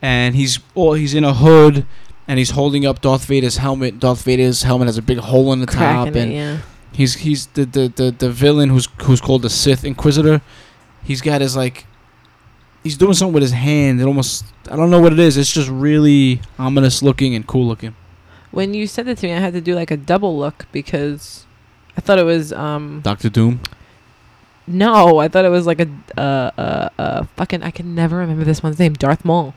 [0.00, 1.84] and he's oh, he's in a hood,
[2.28, 3.98] and he's holding up Darth Vader's helmet.
[4.00, 6.58] Darth Vader's helmet has a big hole in the top, Cracking and it, yeah.
[6.92, 10.40] he's he's the, the the the villain who's who's called the Sith Inquisitor.
[11.04, 11.86] He's got his like.
[12.82, 14.00] He's doing something with his hand.
[14.00, 15.36] It almost I don't know what it is.
[15.36, 17.96] It's just really ominous looking and cool looking.
[18.52, 21.44] When you said that to me, I had to do like a double look because
[21.96, 23.60] I thought it was um Doctor Doom.
[24.68, 28.44] no, I thought it was like a uh uh uh fucking I can never remember
[28.44, 29.54] this one's name, Darth Maul.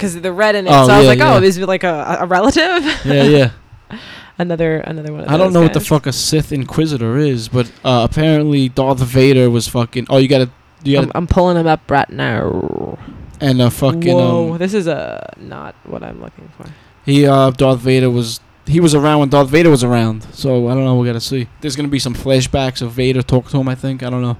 [0.00, 1.34] Because the red in it, Oh, so I was yeah, like, yeah.
[1.34, 2.82] oh, is like a, a relative?
[3.04, 3.50] Yeah, yeah.
[4.38, 5.22] another another one.
[5.24, 9.00] Of I don't know what the fuck a Sith Inquisitor is, but uh, apparently Darth
[9.00, 10.06] Vader was fucking.
[10.08, 10.50] Oh, you gotta,
[10.84, 12.98] you I'm, gotta, I'm pulling him up right now.
[13.40, 14.14] and uh, fucking.
[14.16, 16.66] Whoa, Um, this is a not what I'm looking for.
[17.04, 18.40] he, uh, Darth Vader was.
[18.66, 20.96] He was around when Darth Vader was around, so I don't know.
[20.96, 21.48] We gotta see.
[21.60, 23.68] There's gonna be some flashbacks of Vader talk to him.
[23.68, 24.02] I think.
[24.02, 24.36] I don't know.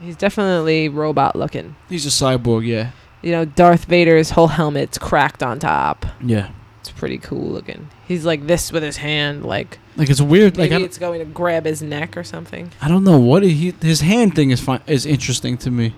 [0.00, 1.76] He's definitely robot looking.
[1.88, 2.66] He's a cyborg.
[2.66, 2.90] Yeah.
[3.26, 6.06] You know, Darth Vader's whole helmet's cracked on top.
[6.22, 6.50] Yeah.
[6.78, 7.88] It's pretty cool looking.
[8.06, 10.56] He's like this with his hand, like Like it's weird.
[10.56, 12.70] Like maybe I, it's going to grab his neck or something.
[12.80, 13.74] I don't know what he.
[13.82, 14.80] His hand thing is fine.
[14.86, 15.96] Is interesting to me.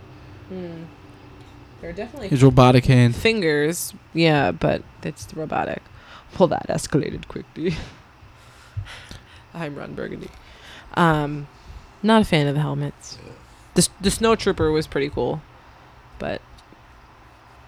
[0.48, 0.84] Hmm.
[1.82, 3.14] They're definitely His robotic hand.
[3.14, 5.82] fingers, yeah, but it's robotic.
[6.38, 7.76] Well, that escalated quickly.
[9.52, 10.30] I'm Ron Burgundy.
[10.94, 11.46] Um,
[12.02, 13.18] not a fan of the helmets.
[13.74, 15.42] The the snow trooper was pretty cool,
[16.18, 16.40] but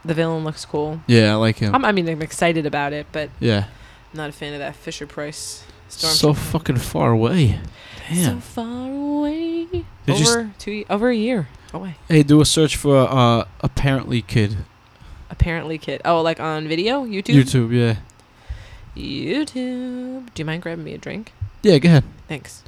[0.05, 1.01] the villain looks cool.
[1.07, 1.75] Yeah, I like him.
[1.75, 3.67] I'm, I mean, I'm excited about it, but yeah.
[4.13, 5.65] I'm not a fan of that Fisher Price.
[5.89, 7.61] Storm so fucking far away.
[8.09, 8.37] Damn.
[8.37, 9.85] so far away.
[10.09, 11.97] Over two, over a year away.
[12.09, 14.59] Hey, do a search for uh apparently kid.
[15.31, 16.01] Apparently, kid.
[16.05, 17.35] Oh, like on video, YouTube.
[17.35, 17.97] YouTube, yeah.
[18.97, 20.33] YouTube.
[20.35, 21.33] Do you mind grabbing me a drink?
[21.63, 22.05] Yeah, go ahead.
[22.27, 22.65] Thanks.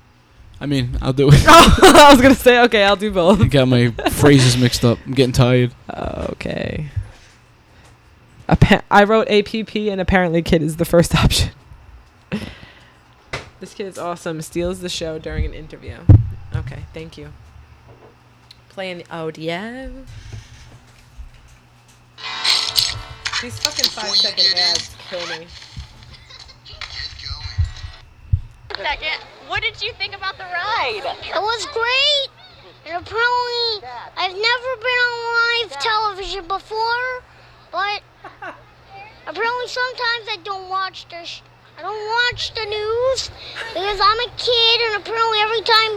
[0.60, 1.44] I mean, I'll do it.
[1.48, 2.84] I was gonna say okay.
[2.84, 3.40] I'll do both.
[3.40, 4.98] I got my phrases mixed up.
[5.04, 5.74] I'm getting tired.
[5.92, 6.88] Okay.
[8.52, 11.50] Appa- I wrote APP and apparently kid is the first option.
[13.60, 14.42] this kid is awesome.
[14.42, 15.96] Steals the show during an interview.
[16.54, 17.32] Okay, thank you.
[18.68, 20.04] Playing the audio.
[23.40, 25.46] These fucking five second ads kill me.
[28.76, 31.02] Second, what did you think about the ride?
[31.24, 32.28] It was great.
[32.84, 37.22] And apparently, I've never been on live television before,
[37.70, 38.02] but
[39.26, 41.42] apparently sometimes I don't watch the sh-
[41.78, 43.30] I don't watch the news
[43.72, 45.92] because I'm a kid, and apparently every time,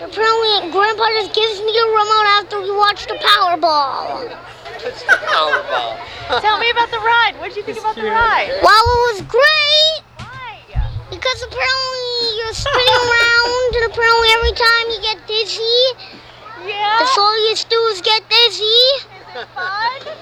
[0.00, 4.24] apparently Grandpa just gives me the remote after we watch the Powerball.
[5.04, 6.40] Powerball.
[6.40, 7.34] Tell me about the ride.
[7.38, 8.56] What did you think about the ride?
[8.64, 10.64] Well, it was great Why?
[11.12, 15.78] because apparently you're spinning around, and apparently every time you get dizzy,
[16.64, 17.04] Yeah.
[17.04, 18.80] that's all you do is get dizzy.
[19.54, 20.16] Fun.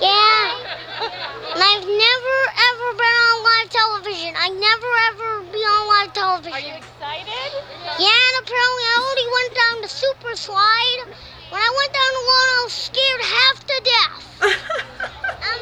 [0.00, 1.56] Yeah.
[1.56, 4.32] And I've never ever been on live television.
[4.36, 6.52] I never ever be on live television.
[6.52, 7.50] Are you excited?
[7.96, 11.00] Yeah, and apparently I already went down the super slide.
[11.48, 14.20] When I went down the one, I was scared half to death.
[15.40, 15.60] um,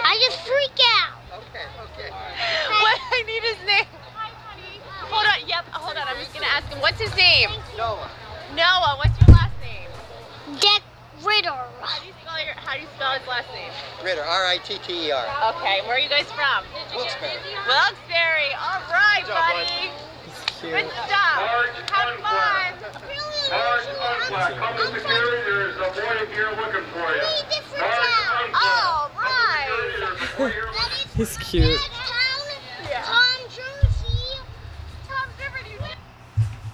[0.08, 1.20] I just freak out.
[1.44, 2.08] Okay, okay.
[2.16, 2.80] Hi.
[2.80, 3.90] What I need his name.
[4.16, 4.80] Hi, honey.
[5.12, 5.40] Hold on.
[5.44, 5.64] Yep.
[5.76, 6.04] Hold on.
[6.08, 6.80] I'm just gonna ask him.
[6.80, 7.50] What's his name?
[7.76, 8.08] Noah.
[8.56, 8.96] Noah.
[8.96, 9.90] What's your last name?
[10.64, 10.80] Dick
[11.26, 11.50] Ritter.
[11.50, 12.54] How do you spell your?
[12.54, 13.70] How do you spell his last name?
[14.04, 15.26] Ritter, R-I-T-T-E-R.
[15.58, 15.82] Okay.
[15.82, 16.62] Where are you guys from?
[16.94, 17.42] Wilkes-Barre.
[17.66, 18.54] Wilkes-Barre.
[18.54, 19.90] All right, buddy.
[20.62, 21.42] Good stuff.
[21.90, 22.76] Have fun.
[23.50, 25.42] Marge Unflack, come to security.
[25.44, 27.22] There's a boy here looking for you.
[27.22, 28.54] Three different towns.
[28.62, 29.68] All right.
[31.16, 31.80] He's cute.
[32.92, 34.38] Tom Jersey.
[35.08, 35.28] Tom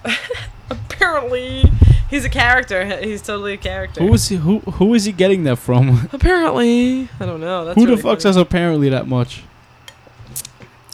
[0.70, 1.71] Apparently,
[2.12, 2.84] he's a character.
[3.02, 4.02] He's totally a character.
[4.02, 4.36] Who is he?
[4.36, 6.08] Who who is he getting that from?
[6.12, 7.64] Apparently, I don't know.
[7.64, 8.20] That's who the fuck funny.
[8.20, 9.42] says apparently that much?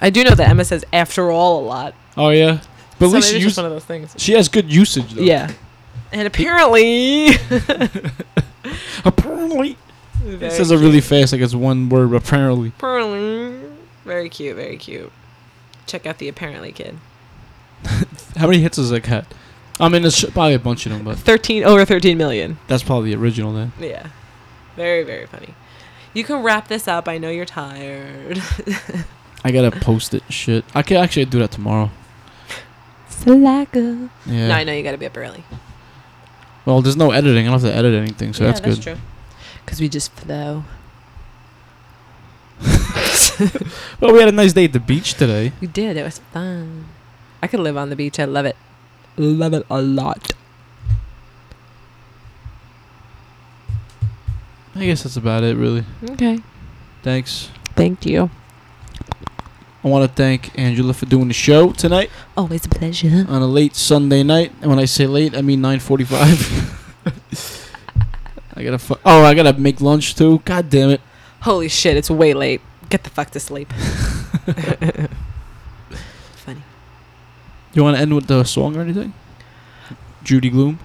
[0.01, 1.95] I do know that Emma says "after all" a lot.
[2.17, 2.61] Oh yeah,
[2.99, 4.15] but at so least maybe she, it's one of those things.
[4.17, 5.23] she has good usage though.
[5.23, 5.53] Yeah,
[6.13, 7.29] and apparently,
[9.05, 9.77] apparently.
[10.27, 12.13] It Very says it really fast, like it's one word.
[12.13, 13.57] Apparently, apparently,
[14.05, 15.13] very cute, very cute.
[15.87, 16.99] Check out the apparently kid.
[18.37, 19.27] how many hits does that got?
[19.81, 22.59] I mean, there's probably a bunch of them, but Thirteen over thirteen million.
[22.67, 23.73] that's probably the original then.
[23.79, 24.09] Yeah,
[24.77, 25.55] very very funny.
[26.15, 27.07] You can wrap this up.
[27.09, 28.43] I know you're tired.
[29.45, 30.23] I gotta post it.
[30.31, 31.91] Shit, I can actually do that tomorrow.
[33.09, 34.11] Slacker.
[34.27, 34.49] Yeah.
[34.49, 35.45] No, I know you gotta be up early.
[36.65, 37.47] Well, there's no editing.
[37.47, 38.73] I don't have to edit anything, so yeah, that's, good.
[38.73, 38.97] That's true.
[39.67, 40.65] Cause we just flow.
[44.01, 45.53] Well, we had a nice day at the beach today.
[45.61, 45.97] We did.
[45.97, 46.87] It was fun.
[47.43, 48.19] I could live on the beach.
[48.19, 48.57] I love it.
[49.19, 50.33] Love it a lot.
[54.75, 55.85] I guess that's about it, really.
[56.11, 56.39] Okay.
[57.03, 57.51] Thanks.
[57.75, 58.31] Thank you.
[59.83, 63.25] I want to thank Angela for doing the show tonight Always a pleasure.
[63.29, 64.53] on a late Sunday night.
[64.61, 66.75] And when I say late, I mean 9:45.
[68.57, 68.79] I gotta.
[68.79, 70.41] Fu- oh, I gotta make lunch too.
[70.45, 71.01] God damn it.
[71.43, 71.97] Holy shit!
[71.97, 72.61] It's way late.
[72.89, 73.73] Get the fuck to sleep.
[77.75, 79.13] You want to end with the song or anything?
[80.23, 80.79] Judy Gloom.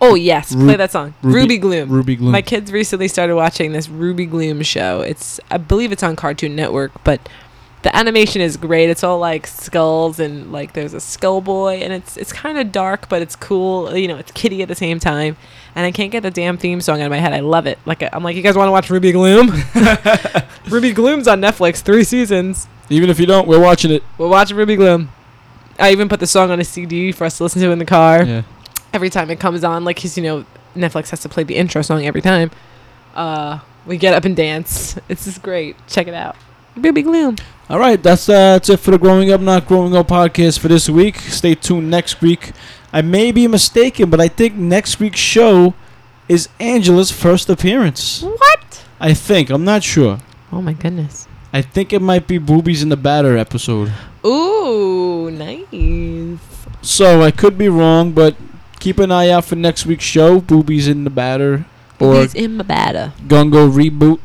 [0.00, 1.14] Oh yes, Ru- play that song.
[1.22, 1.88] Ruby- Ruby Gloom.
[1.88, 2.32] Ruby Gloom.
[2.32, 5.00] My kids recently started watching this Ruby Gloom show.
[5.00, 7.26] It's I believe it's on Cartoon Network, but
[7.82, 8.90] the animation is great.
[8.90, 12.72] It's all like skulls and like there's a skull boy and it's it's kind of
[12.72, 13.96] dark, but it's cool.
[13.96, 15.36] You know, it's kitty at the same time.
[15.76, 17.32] And I can't get the damn theme song out of my head.
[17.32, 17.78] I love it.
[17.86, 19.50] Like I'm like, you guys want to watch Ruby Gloom?
[20.68, 22.68] Ruby Gloom's on Netflix, three seasons.
[22.90, 24.02] Even if you don't, we're watching it.
[24.18, 25.10] We're watching Ruby Gloom.
[25.78, 27.84] I even put the song on a CD for us to listen to in the
[27.84, 28.42] car Yeah.
[28.92, 30.44] every time it comes on, like, 'cause, you know,
[30.76, 32.50] Netflix has to play the intro song every time.
[33.14, 34.96] Uh, we get up and dance.
[35.08, 35.76] It's just great.
[35.86, 36.36] Check it out.
[36.80, 37.36] Baby Gloom.
[37.70, 40.68] All right, that's uh, that's it for the Growing Up Not Growing Up podcast for
[40.68, 41.18] this week.
[41.18, 42.52] Stay tuned next week.
[42.92, 45.74] I may be mistaken, but I think next week's show
[46.28, 48.22] is Angela's first appearance.
[48.22, 48.84] What?
[49.00, 49.50] I think.
[49.50, 50.18] I'm not sure.
[50.52, 51.26] Oh my goodness.
[51.54, 53.92] I think it might be Boobies in the Batter episode.
[54.26, 56.40] Ooh, nice.
[56.82, 58.34] So I could be wrong, but
[58.80, 61.64] keep an eye out for next week's show, Boobies in the Batter,
[62.00, 63.12] or He's in the batter.
[63.28, 64.18] Gungo Reboot,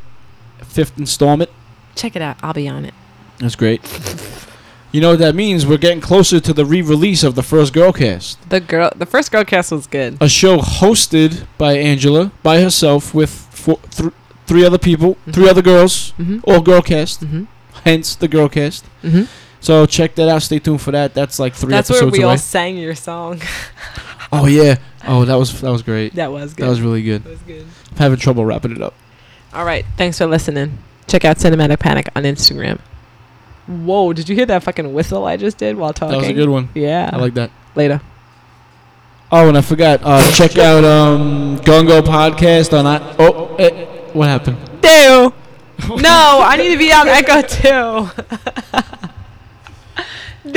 [0.64, 1.52] fifth installment.
[1.96, 2.38] Check it out.
[2.42, 2.96] I'll be on it.
[3.38, 3.82] That's great.
[4.92, 5.68] You know what that means?
[5.68, 8.38] We're getting closer to the re-release of the first Girlcast.
[8.50, 10.18] The girl, the first girl cast was good.
[10.20, 14.12] a show hosted by Angela by herself with four, th-
[14.50, 16.40] three other people, three other girls, Mm-hmm.
[16.50, 17.22] all girl cast.
[17.22, 17.44] Mm-hmm.
[17.86, 18.84] Hence the girl cast.
[19.04, 19.24] Mm-hmm.
[19.62, 20.42] So check that out.
[20.42, 21.14] Stay tuned for that.
[21.14, 22.32] That's like three That's where we away.
[22.32, 23.42] all sang your song.
[24.32, 24.76] oh yeah.
[25.08, 26.16] Oh, that was that was great.
[26.16, 26.66] that was good.
[26.66, 27.24] That was really good.
[27.24, 27.66] That was good.
[27.92, 28.94] I'm having trouble wrapping it up.
[29.54, 29.86] All right.
[29.98, 30.78] Thanks for listening.
[31.08, 32.80] Check out Cinematic Panic on Instagram.
[33.68, 34.14] Whoa!
[34.14, 36.14] Did you hear that fucking whistle I just did while talking?
[36.14, 36.70] That was a good one.
[36.74, 37.10] Yeah.
[37.14, 37.52] I like that.
[37.76, 38.02] Later.
[39.32, 40.02] Oh, and I forgot.
[40.04, 42.86] Uh, check out um Gungo podcast on.
[42.88, 44.58] I- oh, eh, what happened?
[44.82, 45.34] Dale.
[45.88, 47.70] no, I need to be on Echo too.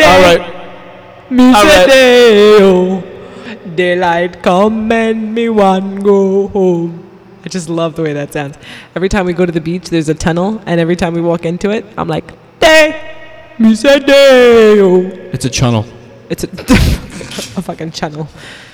[0.03, 1.30] All right.
[1.30, 3.76] Me All say right.
[3.76, 7.03] Daylight come and me one go home.
[7.44, 8.57] I just love the way that sounds.
[8.94, 11.44] Every time we go to the beach, there's a tunnel, and every time we walk
[11.44, 13.09] into it, I'm like, Day.
[13.59, 15.11] Me say Dale.
[15.32, 15.84] It's a channel.
[16.30, 16.48] It's a,
[17.59, 18.28] a fucking channel.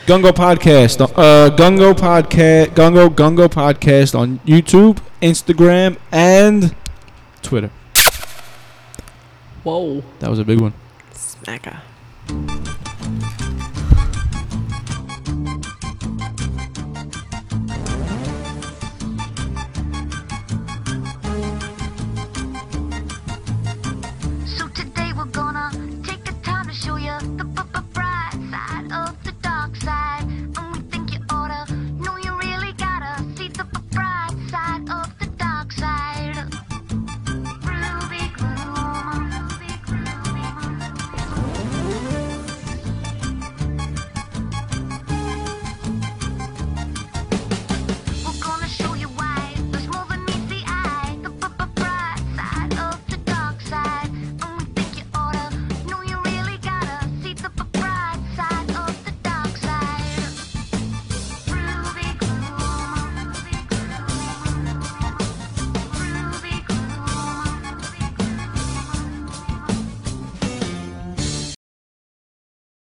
[0.09, 1.03] Gungo podcast.
[1.03, 2.69] Uh, Gungo podcast.
[2.69, 6.75] Gungo Gungo podcast on YouTube, Instagram, and
[7.43, 7.71] Twitter.
[9.65, 10.03] Whoa.
[10.21, 10.73] That was a big one.
[11.13, 11.83] Smacker.